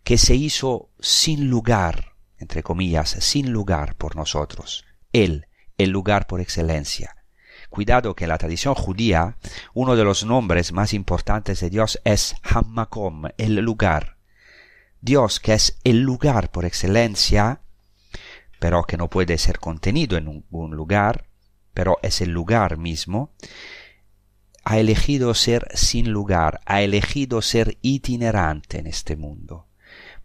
que 0.06 0.18
se 0.18 0.36
hizo 0.36 0.90
sin 1.06 1.48
lugar, 1.48 2.16
entre 2.38 2.64
comillas, 2.64 3.10
sin 3.20 3.52
lugar 3.52 3.94
por 3.94 4.16
nosotros. 4.16 4.84
Él, 5.12 5.46
el 5.78 5.90
lugar 5.90 6.26
por 6.26 6.40
excelencia. 6.40 7.16
Cuidado 7.70 8.16
que 8.16 8.24
en 8.24 8.30
la 8.30 8.38
tradición 8.38 8.74
judía 8.74 9.36
uno 9.72 9.94
de 9.94 10.02
los 10.02 10.24
nombres 10.24 10.72
más 10.72 10.92
importantes 10.92 11.60
de 11.60 11.70
Dios 11.70 12.00
es 12.04 12.34
Hammakom, 12.42 13.26
el 13.38 13.54
lugar. 13.56 14.16
Dios, 15.00 15.38
que 15.38 15.54
es 15.54 15.78
el 15.84 16.00
lugar 16.00 16.50
por 16.50 16.64
excelencia, 16.64 17.60
pero 18.58 18.82
que 18.82 18.96
no 18.96 19.08
puede 19.08 19.38
ser 19.38 19.60
contenido 19.60 20.16
en 20.16 20.44
un 20.50 20.74
lugar, 20.74 21.28
pero 21.72 21.98
es 22.02 22.20
el 22.20 22.30
lugar 22.30 22.78
mismo, 22.78 23.32
ha 24.64 24.78
elegido 24.78 25.34
ser 25.34 25.68
sin 25.74 26.10
lugar, 26.10 26.60
ha 26.66 26.82
elegido 26.82 27.42
ser 27.42 27.78
itinerante 27.82 28.78
en 28.80 28.88
este 28.88 29.14
mundo, 29.14 29.68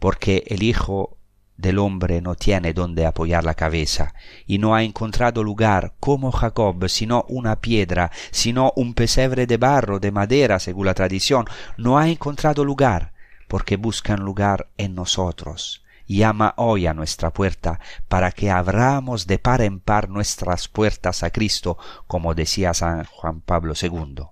porque 0.01 0.43
el 0.47 0.63
Hijo 0.63 1.19
del 1.57 1.77
hombre 1.77 2.21
no 2.21 2.33
tiene 2.33 2.73
donde 2.73 3.05
apoyar 3.05 3.43
la 3.43 3.53
cabeza, 3.53 4.15
y 4.47 4.57
no 4.57 4.73
ha 4.73 4.81
encontrado 4.81 5.43
lugar 5.43 5.93
como 5.99 6.31
Jacob, 6.31 6.89
sino 6.89 7.23
una 7.29 7.61
piedra, 7.61 8.11
sino 8.31 8.73
un 8.75 8.95
pesebre 8.95 9.45
de 9.45 9.57
barro, 9.57 9.99
de 9.99 10.11
madera, 10.11 10.57
según 10.57 10.87
la 10.87 10.95
tradición, 10.95 11.45
no 11.77 11.99
ha 11.99 12.09
encontrado 12.09 12.65
lugar, 12.65 13.13
porque 13.47 13.77
buscan 13.77 14.21
lugar 14.21 14.71
en 14.75 14.95
nosotros. 14.95 15.85
Llama 16.07 16.55
hoy 16.57 16.87
a 16.87 16.95
nuestra 16.95 17.31
puerta 17.31 17.79
para 18.07 18.31
que 18.31 18.49
abramos 18.49 19.27
de 19.27 19.37
par 19.37 19.61
en 19.61 19.79
par 19.79 20.09
nuestras 20.09 20.67
puertas 20.67 21.21
a 21.21 21.29
Cristo, 21.29 21.77
como 22.07 22.33
decía 22.33 22.73
San 22.73 23.05
Juan 23.05 23.41
Pablo 23.41 23.75
II. 23.79 24.23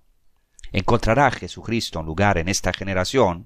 ¿Encontrará 0.72 1.30
Jesucristo 1.30 2.00
un 2.00 2.08
lugar 2.08 2.40
en 2.40 2.50
esta 2.50 2.74
generación? 2.74 3.46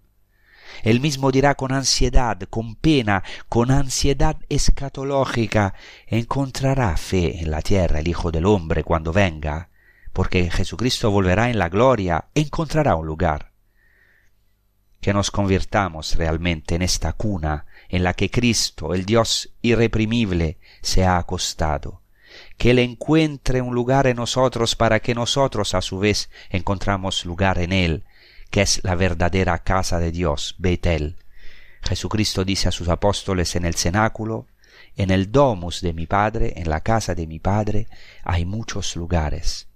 Él 0.82 1.00
mismo 1.00 1.32
dirá 1.32 1.56
con 1.56 1.72
ansiedad, 1.72 2.40
con 2.50 2.76
pena, 2.76 3.24
con 3.50 3.72
ansiedad 3.72 4.38
escatológica, 4.50 5.74
¿encontrará 6.08 6.98
fe 6.98 7.40
en 7.42 7.52
la 7.52 7.62
tierra 7.62 8.00
el 8.00 8.08
Hijo 8.08 8.32
del 8.32 8.46
Hombre 8.46 8.84
cuando 8.84 9.14
venga? 9.14 9.70
Porque 10.12 10.50
Jesucristo 10.50 11.12
volverá 11.12 11.50
en 11.50 11.60
la 11.60 11.70
gloria, 11.70 12.26
encontrará 12.36 12.96
un 12.96 13.06
lugar. 13.06 13.52
Que 15.02 15.14
nos 15.14 15.32
convirtamos 15.32 16.16
realmente 16.16 16.76
en 16.76 16.82
esta 16.82 17.14
cuna 17.14 17.66
en 17.90 18.04
la 18.04 18.14
que 18.14 18.30
Cristo, 18.30 18.94
el 18.94 19.06
Dios 19.06 19.54
irreprimible, 19.62 20.60
se 20.82 21.06
ha 21.06 21.18
acostado 21.18 22.04
que 22.58 22.72
Él 22.72 22.80
encuentre 22.80 23.62
un 23.62 23.76
lugar 23.76 24.08
en 24.08 24.18
nosotros 24.18 24.76
para 24.76 25.00
que 25.00 25.16
nosotros 25.16 25.74
a 25.74 25.82
su 25.82 26.00
vez 26.00 26.30
encontramos 26.50 27.26
lugar 27.26 27.60
en 27.60 27.72
Él, 27.72 28.06
que 28.54 28.62
es 28.62 28.82
la 28.84 28.94
verdadera 28.94 29.64
casa 29.64 29.98
de 29.98 30.12
Dios, 30.12 30.54
Betel. 30.60 31.18
Jesucristo 31.82 32.46
dice 32.46 32.68
a 32.68 32.72
sus 32.72 32.88
apóstoles 32.88 33.56
en 33.56 33.66
el 33.66 33.74
cenáculo, 33.74 34.46
en 34.96 35.10
el 35.10 35.32
domus 35.32 35.82
de 35.82 35.92
mi 35.92 36.06
Padre, 36.06 36.54
en 36.58 36.70
la 36.70 36.82
casa 36.82 37.16
de 37.16 37.26
mi 37.26 37.40
Padre, 37.40 37.88
hay 38.24 38.46
muchos 38.46 38.96
lugares. 38.96 39.70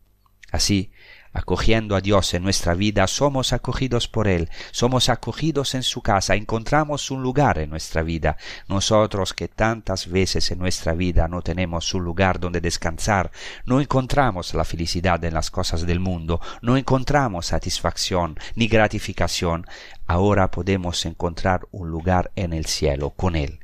Así, 0.52 0.92
acogiendo 1.38 1.96
a 1.96 2.02
Dios 2.02 2.34
en 2.34 2.44
nuestra 2.44 2.74
vida, 2.74 3.06
somos 3.06 3.54
acogidos 3.54 4.08
por 4.08 4.28
Él, 4.28 4.50
somos 4.72 5.08
acogidos 5.08 5.76
en 5.76 5.84
su 5.84 6.02
casa, 6.02 6.36
encontramos 6.36 7.12
un 7.12 7.22
lugar 7.22 7.60
en 7.60 7.70
nuestra 7.70 8.02
vida. 8.02 8.38
Nosotros 8.68 9.34
que 9.34 9.48
tantas 9.48 10.10
veces 10.10 10.50
en 10.52 10.58
nuestra 10.58 10.94
vida 10.94 11.28
no 11.28 11.44
tenemos 11.44 11.94
un 11.94 12.04
lugar 12.04 12.40
donde 12.40 12.60
descansar, 12.60 13.32
no 13.66 13.80
encontramos 13.80 14.54
la 14.56 14.66
felicidad 14.66 15.24
en 15.24 15.36
las 15.36 15.52
cosas 15.52 15.86
del 15.86 16.00
mundo, 16.00 16.42
no 16.62 16.76
encontramos 16.76 17.46
satisfacción 17.46 18.40
ni 18.56 18.68
gratificación, 18.68 19.68
ahora 20.08 20.50
podemos 20.50 21.06
encontrar 21.06 21.68
un 21.72 21.90
lugar 21.90 22.32
en 22.36 22.54
el 22.54 22.66
cielo 22.66 23.12
con 23.12 23.36
Él. 23.36 23.60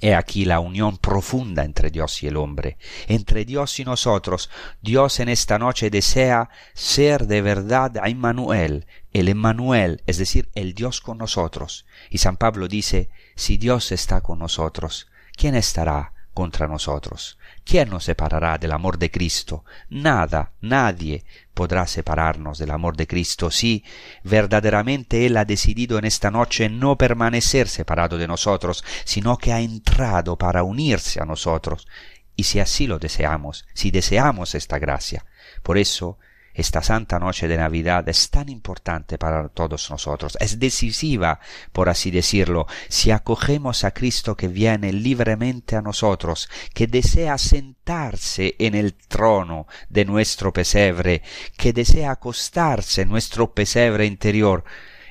He 0.00 0.14
aquí 0.14 0.44
la 0.44 0.60
unión 0.60 0.98
profunda 0.98 1.64
entre 1.64 1.90
Dios 1.90 2.22
y 2.22 2.26
el 2.26 2.36
hombre, 2.36 2.76
entre 3.08 3.44
Dios 3.44 3.80
y 3.80 3.84
nosotros. 3.84 4.50
Dios 4.82 5.20
en 5.20 5.28
esta 5.28 5.58
noche 5.58 5.90
desea 5.90 6.50
ser 6.74 7.26
de 7.26 7.40
verdad 7.42 7.96
a 7.98 8.08
Emmanuel, 8.08 8.86
el 9.12 9.28
Emmanuel, 9.28 10.02
es 10.06 10.18
decir, 10.18 10.50
el 10.54 10.74
Dios 10.74 11.00
con 11.00 11.18
nosotros. 11.18 11.86
Y 12.10 12.18
San 12.18 12.36
Pablo 12.36 12.68
dice, 12.68 13.08
si 13.34 13.56
Dios 13.56 13.90
está 13.92 14.20
con 14.20 14.38
nosotros, 14.38 15.08
¿quién 15.34 15.54
estará 15.54 16.12
contra 16.34 16.68
nosotros? 16.68 17.38
¿Quién 17.68 17.90
nos 17.90 18.04
separará 18.04 18.58
del 18.58 18.70
amor 18.70 18.96
de 18.96 19.10
Cristo? 19.10 19.64
Nada, 19.90 20.52
nadie 20.60 21.24
podrá 21.52 21.84
separarnos 21.88 22.58
del 22.58 22.70
amor 22.70 22.96
de 22.96 23.08
Cristo 23.08 23.50
si 23.50 23.82
verdaderamente 24.22 25.26
Él 25.26 25.36
ha 25.36 25.44
decidido 25.44 25.98
en 25.98 26.04
esta 26.04 26.30
noche 26.30 26.68
no 26.68 26.96
permanecer 26.96 27.66
separado 27.66 28.18
de 28.18 28.28
nosotros, 28.28 28.84
sino 29.04 29.36
que 29.36 29.52
ha 29.52 29.60
entrado 29.60 30.38
para 30.38 30.62
unirse 30.62 31.20
a 31.20 31.24
nosotros. 31.24 31.88
Y 32.36 32.44
si 32.44 32.60
así 32.60 32.86
lo 32.86 33.00
deseamos, 33.00 33.66
si 33.74 33.90
deseamos 33.90 34.54
esta 34.54 34.78
gracia. 34.78 35.26
Por 35.64 35.76
eso 35.76 36.18
esta 36.56 36.82
santa 36.82 37.18
noche 37.18 37.48
de 37.48 37.58
Navidad 37.58 38.08
es 38.08 38.30
tan 38.30 38.48
importante 38.48 39.18
para 39.18 39.48
todos 39.50 39.90
nosotros, 39.90 40.38
es 40.40 40.58
decisiva, 40.58 41.38
por 41.70 41.90
así 41.90 42.10
decirlo, 42.10 42.66
si 42.88 43.10
acogemos 43.10 43.84
a 43.84 43.90
Cristo 43.90 44.34
que 44.34 44.48
viene 44.48 44.90
libremente 44.90 45.76
a 45.76 45.82
nosotros, 45.82 46.48
que 46.72 46.86
desea 46.86 47.36
sentarse 47.36 48.56
en 48.58 48.74
el 48.74 48.94
trono 48.94 49.66
de 49.90 50.06
nuestro 50.06 50.50
pesebre, 50.50 51.22
que 51.58 51.74
desea 51.74 52.12
acostarse 52.12 53.02
en 53.02 53.10
nuestro 53.10 53.52
pesebre 53.52 54.06
interior, 54.06 54.64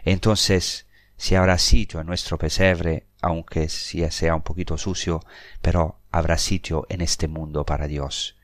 entonces 0.04 0.88
si 1.16 1.36
habrá 1.36 1.60
sitio 1.60 2.02
en 2.02 2.08
nuestro 2.08 2.40
pesebre, 2.40 3.06
aunque 3.22 3.70
sea 3.70 4.36
un 4.36 4.42
poquito 4.42 4.80
sucio, 4.80 5.22
pero 5.62 6.00
habrá 6.12 6.40
sitio 6.40 6.88
en 6.90 7.02
este 7.02 7.28
mundo 7.28 7.66
para 7.66 7.88
Dios 7.88 8.35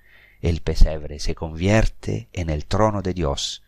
el 0.41 0.61
pesebre 0.61 1.19
se 1.19 1.35
convierte 1.35 2.29
en 2.33 2.49
el 2.49 2.65
trono 2.65 3.01
de 3.01 3.13
Dios. 3.13 3.63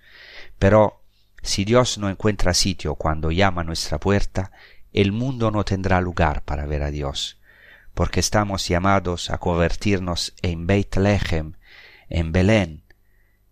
Pero 0.60 1.02
si 1.42 1.66
Dios 1.66 1.98
no 1.98 2.10
encuentra 2.10 2.54
sitio 2.54 2.96
cuando 2.96 3.32
llama 3.32 3.62
a 3.62 3.66
nuestra 3.66 4.00
puerta, 4.00 4.52
el 4.92 5.12
mundo 5.12 5.52
no 5.52 5.66
tendrá 5.66 6.02
lugar 6.02 6.44
para 6.44 6.66
ver 6.66 6.84
a 6.84 6.92
Dios, 6.92 7.40
porque 7.94 8.20
estamos 8.20 8.68
llamados 8.68 9.30
a 9.30 9.40
convertirnos 9.40 10.34
en 10.42 10.68
Bethlehem, 10.68 11.54
en 12.10 12.32
Belén, 12.32 12.84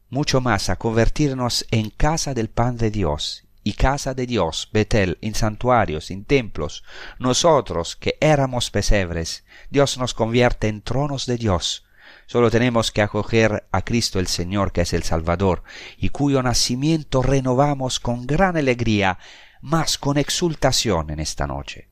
mucho 0.09 0.41
más 0.41 0.69
a 0.69 0.75
convertirnos 0.75 1.65
en 1.71 1.89
casa 1.89 2.33
del 2.33 2.49
pan 2.49 2.77
de 2.77 2.91
Dios 2.91 3.45
y 3.63 3.73
casa 3.73 4.13
de 4.13 4.25
Dios, 4.25 4.69
Betel, 4.71 5.17
en 5.21 5.35
santuarios, 5.35 6.11
en 6.11 6.25
templos. 6.25 6.83
Nosotros 7.19 7.95
que 7.95 8.17
éramos 8.19 8.71
pesebres, 8.71 9.45
Dios 9.69 9.97
nos 9.97 10.13
convierte 10.13 10.67
en 10.67 10.81
tronos 10.81 11.25
de 11.25 11.37
Dios, 11.37 11.85
Solo 12.31 12.49
tenemos 12.49 12.93
que 12.93 13.01
acoger 13.01 13.67
a 13.73 13.81
Cristo 13.81 14.17
el 14.17 14.27
Señor, 14.27 14.71
que 14.71 14.79
es 14.79 14.93
el 14.93 15.03
Salvador, 15.03 15.63
y 15.97 16.07
cuyo 16.07 16.41
nacimiento 16.41 17.21
renovamos 17.21 17.99
con 17.99 18.25
gran 18.25 18.55
alegría, 18.55 19.19
más 19.59 19.97
con 19.97 20.17
exultación 20.17 21.09
en 21.09 21.19
esta 21.19 21.45
noche. 21.45 21.89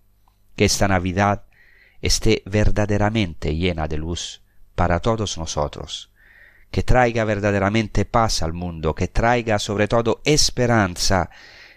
Que 0.56 0.64
esta 0.64 0.88
Navidad 0.88 1.44
esté 2.02 2.42
verdaderamente 2.46 3.54
llena 3.54 3.90
de 3.90 3.98
luz 3.98 4.42
para 4.76 5.02
todos 5.02 5.38
nosotros, 5.38 6.10
que 6.72 6.84
traiga 6.84 7.26
verdaderamente 7.26 8.06
paz 8.06 8.42
al 8.42 8.54
mundo, 8.54 8.96
que 8.96 9.10
traiga 9.10 9.60
sobre 9.60 9.90
todo 9.90 10.22
esperanza. 10.24 11.32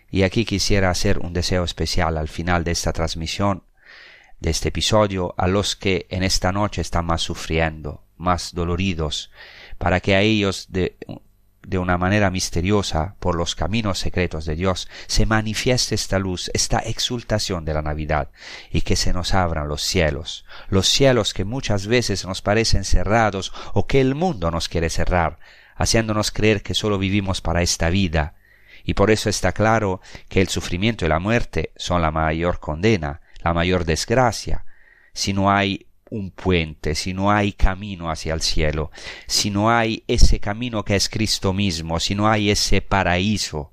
Y 0.09 0.23
aquí 0.23 0.45
quisiera 0.45 0.89
hacer 0.89 1.19
un 1.19 1.33
deseo 1.33 1.65
especial 1.65 2.17
al 2.17 2.29
final 2.29 2.63
de 2.63 2.71
esta 2.71 2.93
transmisión, 2.93 3.65
de 4.39 4.51
este 4.51 4.69
episodio, 4.69 5.35
a 5.37 5.49
los 5.49 5.75
que 5.75 6.07
en 6.11 6.23
esta 6.23 6.53
noche 6.53 6.81
están 6.81 7.07
más 7.07 7.23
sufriendo, 7.23 8.05
más 8.23 8.55
doloridos, 8.55 9.31
para 9.77 10.01
que 10.01 10.15
a 10.15 10.23
ellos 10.23 10.69
de, 10.71 10.97
de 11.67 11.79
una 11.79 11.99
manera 11.99 12.31
misteriosa, 12.31 13.17
por 13.21 13.37
los 13.37 13.55
caminos 13.55 13.99
secretos 13.99 14.45
de 14.45 14.57
Dios, 14.57 14.89
se 15.07 15.27
manifieste 15.27 15.95
esta 15.95 16.19
luz, 16.19 16.51
esta 16.55 16.79
exultación 16.79 17.65
de 17.65 17.75
la 17.75 17.83
Navidad, 17.83 18.31
y 18.71 18.83
que 18.83 18.97
se 18.97 19.13
nos 19.13 19.35
abran 19.35 19.69
los 19.69 19.83
cielos, 19.83 20.45
los 20.69 20.89
cielos 20.89 21.35
que 21.35 21.45
muchas 21.45 21.87
veces 21.87 22.25
nos 22.25 22.43
parecen 22.43 22.85
cerrados 22.85 23.53
o 23.75 23.87
que 23.87 24.01
el 24.01 24.15
mundo 24.15 24.51
nos 24.51 24.69
quiere 24.69 24.91
cerrar, 24.91 25.39
haciéndonos 25.77 26.31
creer 26.31 26.63
que 26.63 26.75
sólo 26.75 26.99
vivimos 26.99 27.41
para 27.41 27.63
esta 27.63 27.91
vida, 27.91 28.35
y 28.85 28.95
por 28.95 29.13
eso 29.13 29.29
está 29.29 29.53
claro 29.53 30.01
que 30.29 30.41
el 30.41 30.49
sufrimiento 30.49 31.07
y 31.07 31.09
la 31.09 31.21
muerte 31.21 31.73
son 31.77 32.03
la 32.03 32.11
mayor 32.11 32.59
condena, 32.59 33.21
la 33.43 33.55
mayor 33.55 33.85
desgracia, 33.85 34.65
si 35.13 35.33
no 35.33 35.51
hay 35.51 35.87
un 36.13 36.31
puente, 36.31 36.95
si 36.95 37.15
no 37.15 37.33
hay 37.33 37.55
camino 37.55 38.11
hacia 38.11 38.35
el 38.35 38.43
cielo, 38.43 38.91
si 39.27 39.51
no 39.51 39.71
hay 39.71 40.05
ese 40.07 40.41
camino 40.41 40.85
que 40.85 40.95
es 40.95 41.09
Cristo 41.09 41.55
mismo, 41.55 41.99
si 42.01 42.15
no 42.15 42.29
hay 42.29 42.51
ese 42.51 42.83
paraíso 42.83 43.73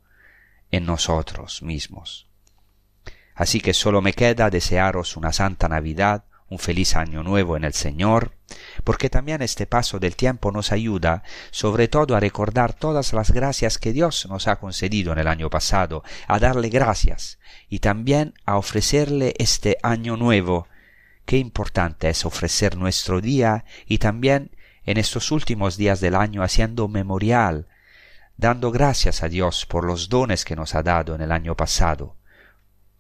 en 0.72 0.86
nosotros 0.86 1.62
mismos. 1.62 2.30
Así 3.36 3.60
que 3.60 3.74
solo 3.74 4.02
me 4.02 4.14
queda 4.14 4.50
desearos 4.50 5.18
una 5.18 5.34
santa 5.34 5.68
Navidad, 5.68 6.24
un 6.48 6.60
feliz 6.60 6.96
año 6.96 7.24
nuevo 7.24 7.58
en 7.58 7.66
el 7.66 7.74
Señor, 7.74 8.32
porque 8.86 9.10
también 9.10 9.42
este 9.42 9.68
paso 9.68 10.00
del 10.00 10.16
tiempo 10.16 10.54
nos 10.54 10.72
ayuda 10.72 11.24
sobre 11.52 11.90
todo 11.90 12.16
a 12.16 12.22
recordar 12.22 12.74
todas 12.74 13.12
las 13.12 13.32
gracias 13.32 13.78
que 13.78 13.92
Dios 13.92 14.28
nos 14.30 14.48
ha 14.48 14.56
concedido 14.56 15.12
en 15.12 15.20
el 15.20 15.28
año 15.28 15.50
pasado, 15.50 16.04
a 16.26 16.40
darle 16.40 16.70
gracias 16.70 17.38
y 17.68 17.80
también 17.80 18.34
a 18.46 18.58
ofrecerle 18.58 19.34
este 19.40 19.78
año 19.84 20.16
nuevo 20.16 20.69
qué 21.30 21.38
importante 21.38 22.10
es 22.10 22.26
ofrecer 22.26 22.76
nuestro 22.76 23.22
día 23.22 23.64
y 23.86 24.00
también 24.00 24.50
en 24.84 24.98
estos 24.98 25.32
últimos 25.32 25.78
días 25.78 26.00
del 26.00 26.16
año 26.16 26.42
haciendo 26.42 26.88
memorial, 26.88 27.68
dando 28.38 28.72
gracias 28.72 29.22
a 29.22 29.30
Dios 29.30 29.68
por 29.68 29.86
los 29.86 30.10
dones 30.10 30.44
que 30.44 30.56
nos 30.56 30.74
ha 30.74 30.82
dado 30.82 31.14
en 31.14 31.22
el 31.22 31.32
año 31.32 31.56
pasado. 31.56 32.16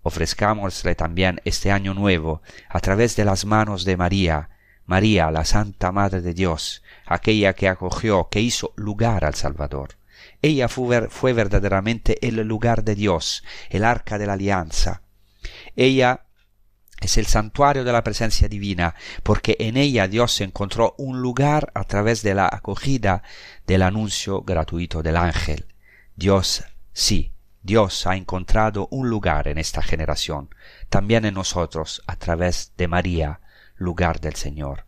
Ofrezcámosle 0.04 0.94
también 0.94 1.42
este 1.44 1.72
año 1.72 1.96
nuevo 1.96 2.44
a 2.70 2.80
través 2.82 3.16
de 3.16 3.26
las 3.26 3.46
manos 3.46 3.84
de 3.84 3.98
María, 3.98 4.52
María, 4.86 5.32
la 5.32 5.44
Santa 5.44 5.92
Madre 5.92 6.22
de 6.22 6.36
Dios, 6.36 6.84
aquella 7.08 7.54
que 7.54 7.68
acogió, 7.68 8.30
que 8.30 8.42
hizo 8.42 8.74
lugar 8.76 9.26
al 9.26 9.34
Salvador. 9.34 9.96
Ella 10.44 10.68
fue, 10.68 11.10
fue 11.10 11.34
verdaderamente 11.34 12.20
el 12.28 12.36
lugar 12.48 12.84
de 12.84 12.94
Dios, 12.94 13.44
el 13.72 13.84
arca 13.84 14.20
de 14.20 14.28
la 14.28 14.34
alianza. 14.34 15.02
Ella 15.76 16.26
es 17.02 17.18
el 17.18 17.26
santuario 17.26 17.84
de 17.84 17.94
la 17.94 18.04
presencia 18.04 18.48
divina, 18.48 18.96
porque 19.24 19.56
en 19.60 19.78
ella 19.78 20.08
Dios 20.08 20.42
encontró 20.42 20.96
un 20.98 21.22
lugar 21.22 21.72
a 21.74 21.84
través 21.84 22.22
de 22.24 22.36
la 22.36 22.50
acogida 22.52 23.24
del 23.66 23.84
anuncio 23.84 24.42
gratuito 24.42 25.02
del 25.02 25.16
ángel. 25.16 25.66
Dios, 26.16 26.64
sí, 26.92 27.32
Dios 27.62 28.08
ha 28.08 28.16
encontrado 28.16 28.88
un 28.92 29.10
lugar 29.10 29.48
en 29.48 29.58
esta 29.58 29.82
generación, 29.82 30.50
también 30.90 31.26
en 31.26 31.36
nosotros, 31.36 32.02
a 32.08 32.16
través 32.16 32.74
de 32.78 32.88
María, 32.88 33.40
lugar 33.76 34.20
del 34.20 34.36
Señor. 34.36 34.86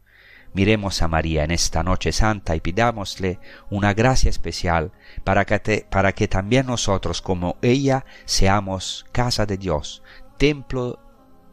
Miremos 0.53 1.01
a 1.01 1.07
María 1.07 1.45
en 1.45 1.51
esta 1.51 1.81
noche 1.81 2.11
santa 2.11 2.55
y 2.57 2.59
pidámosle 2.59 3.39
una 3.69 3.93
gracia 3.93 4.29
especial 4.29 4.91
para 5.23 5.45
que, 5.45 5.87
para 5.89 6.11
que 6.11 6.27
también 6.27 6.65
nosotros, 6.65 7.21
como 7.21 7.57
ella, 7.61 8.05
seamos 8.25 9.05
casa 9.13 9.45
de 9.45 9.57
Dios, 9.57 10.03
templo 10.37 10.99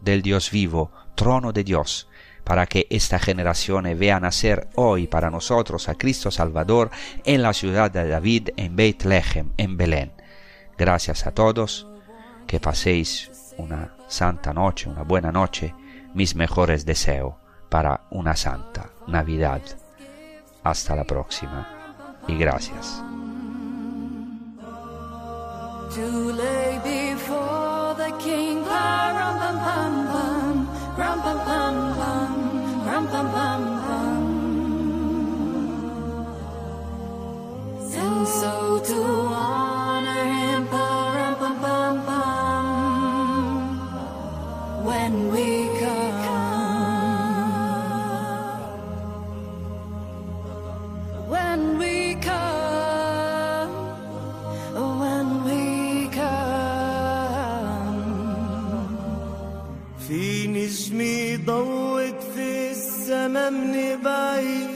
del 0.00 0.22
Dios 0.22 0.50
vivo, 0.50 0.92
trono 1.14 1.52
de 1.52 1.64
Dios, 1.64 2.08
para 2.44 2.66
que 2.66 2.86
esta 2.90 3.18
generación 3.18 3.84
vea 3.98 4.20
nacer 4.20 4.68
hoy 4.74 5.06
para 5.06 5.30
nosotros 5.30 5.88
a 5.88 5.94
Cristo 5.96 6.30
Salvador 6.30 6.90
en 7.24 7.42
la 7.42 7.52
ciudad 7.52 7.90
de 7.90 8.08
David, 8.08 8.50
en 8.56 8.74
Bethlehem, 8.74 9.52
en 9.56 9.76
Belén. 9.76 10.12
Gracias 10.78 11.26
a 11.26 11.32
todos, 11.32 11.86
que 12.46 12.60
paséis 12.60 13.30
una 13.58 13.94
santa 14.08 14.54
noche, 14.54 14.88
una 14.88 15.02
buena 15.02 15.30
noche, 15.30 15.74
mis 16.14 16.34
mejores 16.34 16.86
deseos 16.86 17.34
para 17.68 18.02
una 18.10 18.34
santa 18.34 18.90
Navidad. 19.06 19.60
Hasta 20.64 20.96
la 20.96 21.04
próxima 21.04 21.68
y 22.26 22.36
gracias. 22.36 23.02
so 38.40 38.78
too 38.80 39.27
همني 63.48 63.96
بعيد 63.96 64.68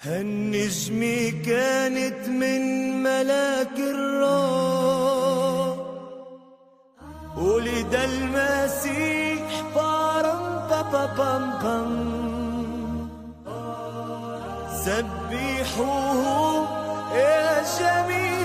هالنجمة 0.00 1.42
كانت 1.46 2.28
من 2.28 2.62
ملاك 3.02 3.78
الروح. 3.78 5.76
ولد 7.36 7.94
المسيح 7.94 9.62
بارم 9.74 10.42
بابا 10.70 11.06
بام 11.16 11.44
بام. 11.62 11.92
سبحوه 14.84 16.68
يا 17.16 17.62
جميل. 17.78 18.35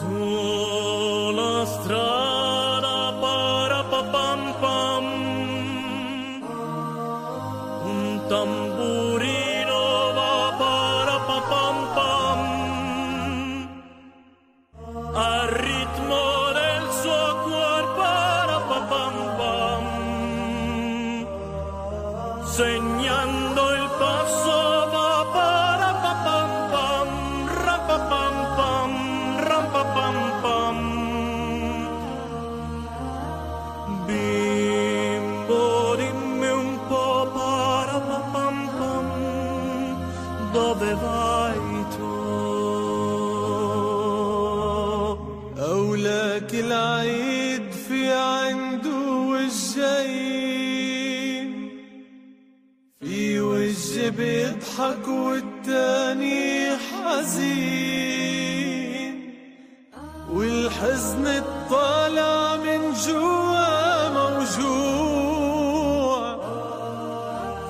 So 0.00 0.39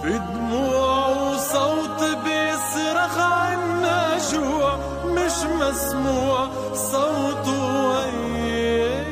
بدموع 0.05 1.09
وصوت 1.09 2.01
بيصرخ 2.24 3.18
عنا 3.18 4.18
جوع 4.32 4.70
مش 5.05 5.36
مسموع 5.61 6.38
صوته 6.74 7.61
وياه 7.88 9.05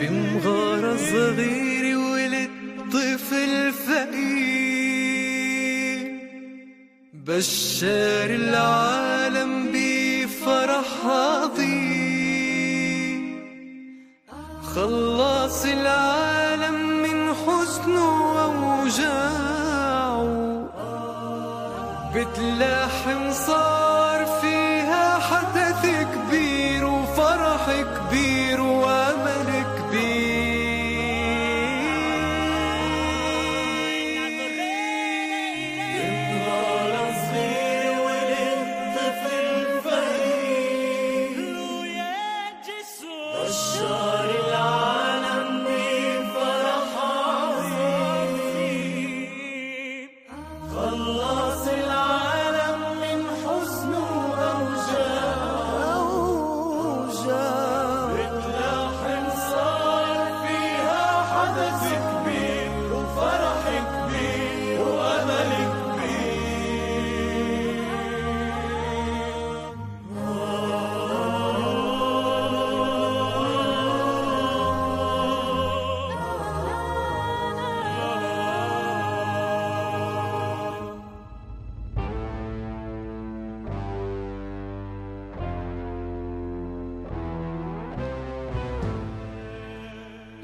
بمغارة 0.00 0.96
صغيرة 0.96 1.96
ولد 2.12 2.50
طفل 2.92 3.52
فقير 3.72 5.20
بشر 7.14 8.28
العالم 8.42 9.52
بفرح 9.72 10.88
عظيم. 11.06 11.79
love. 22.40 22.89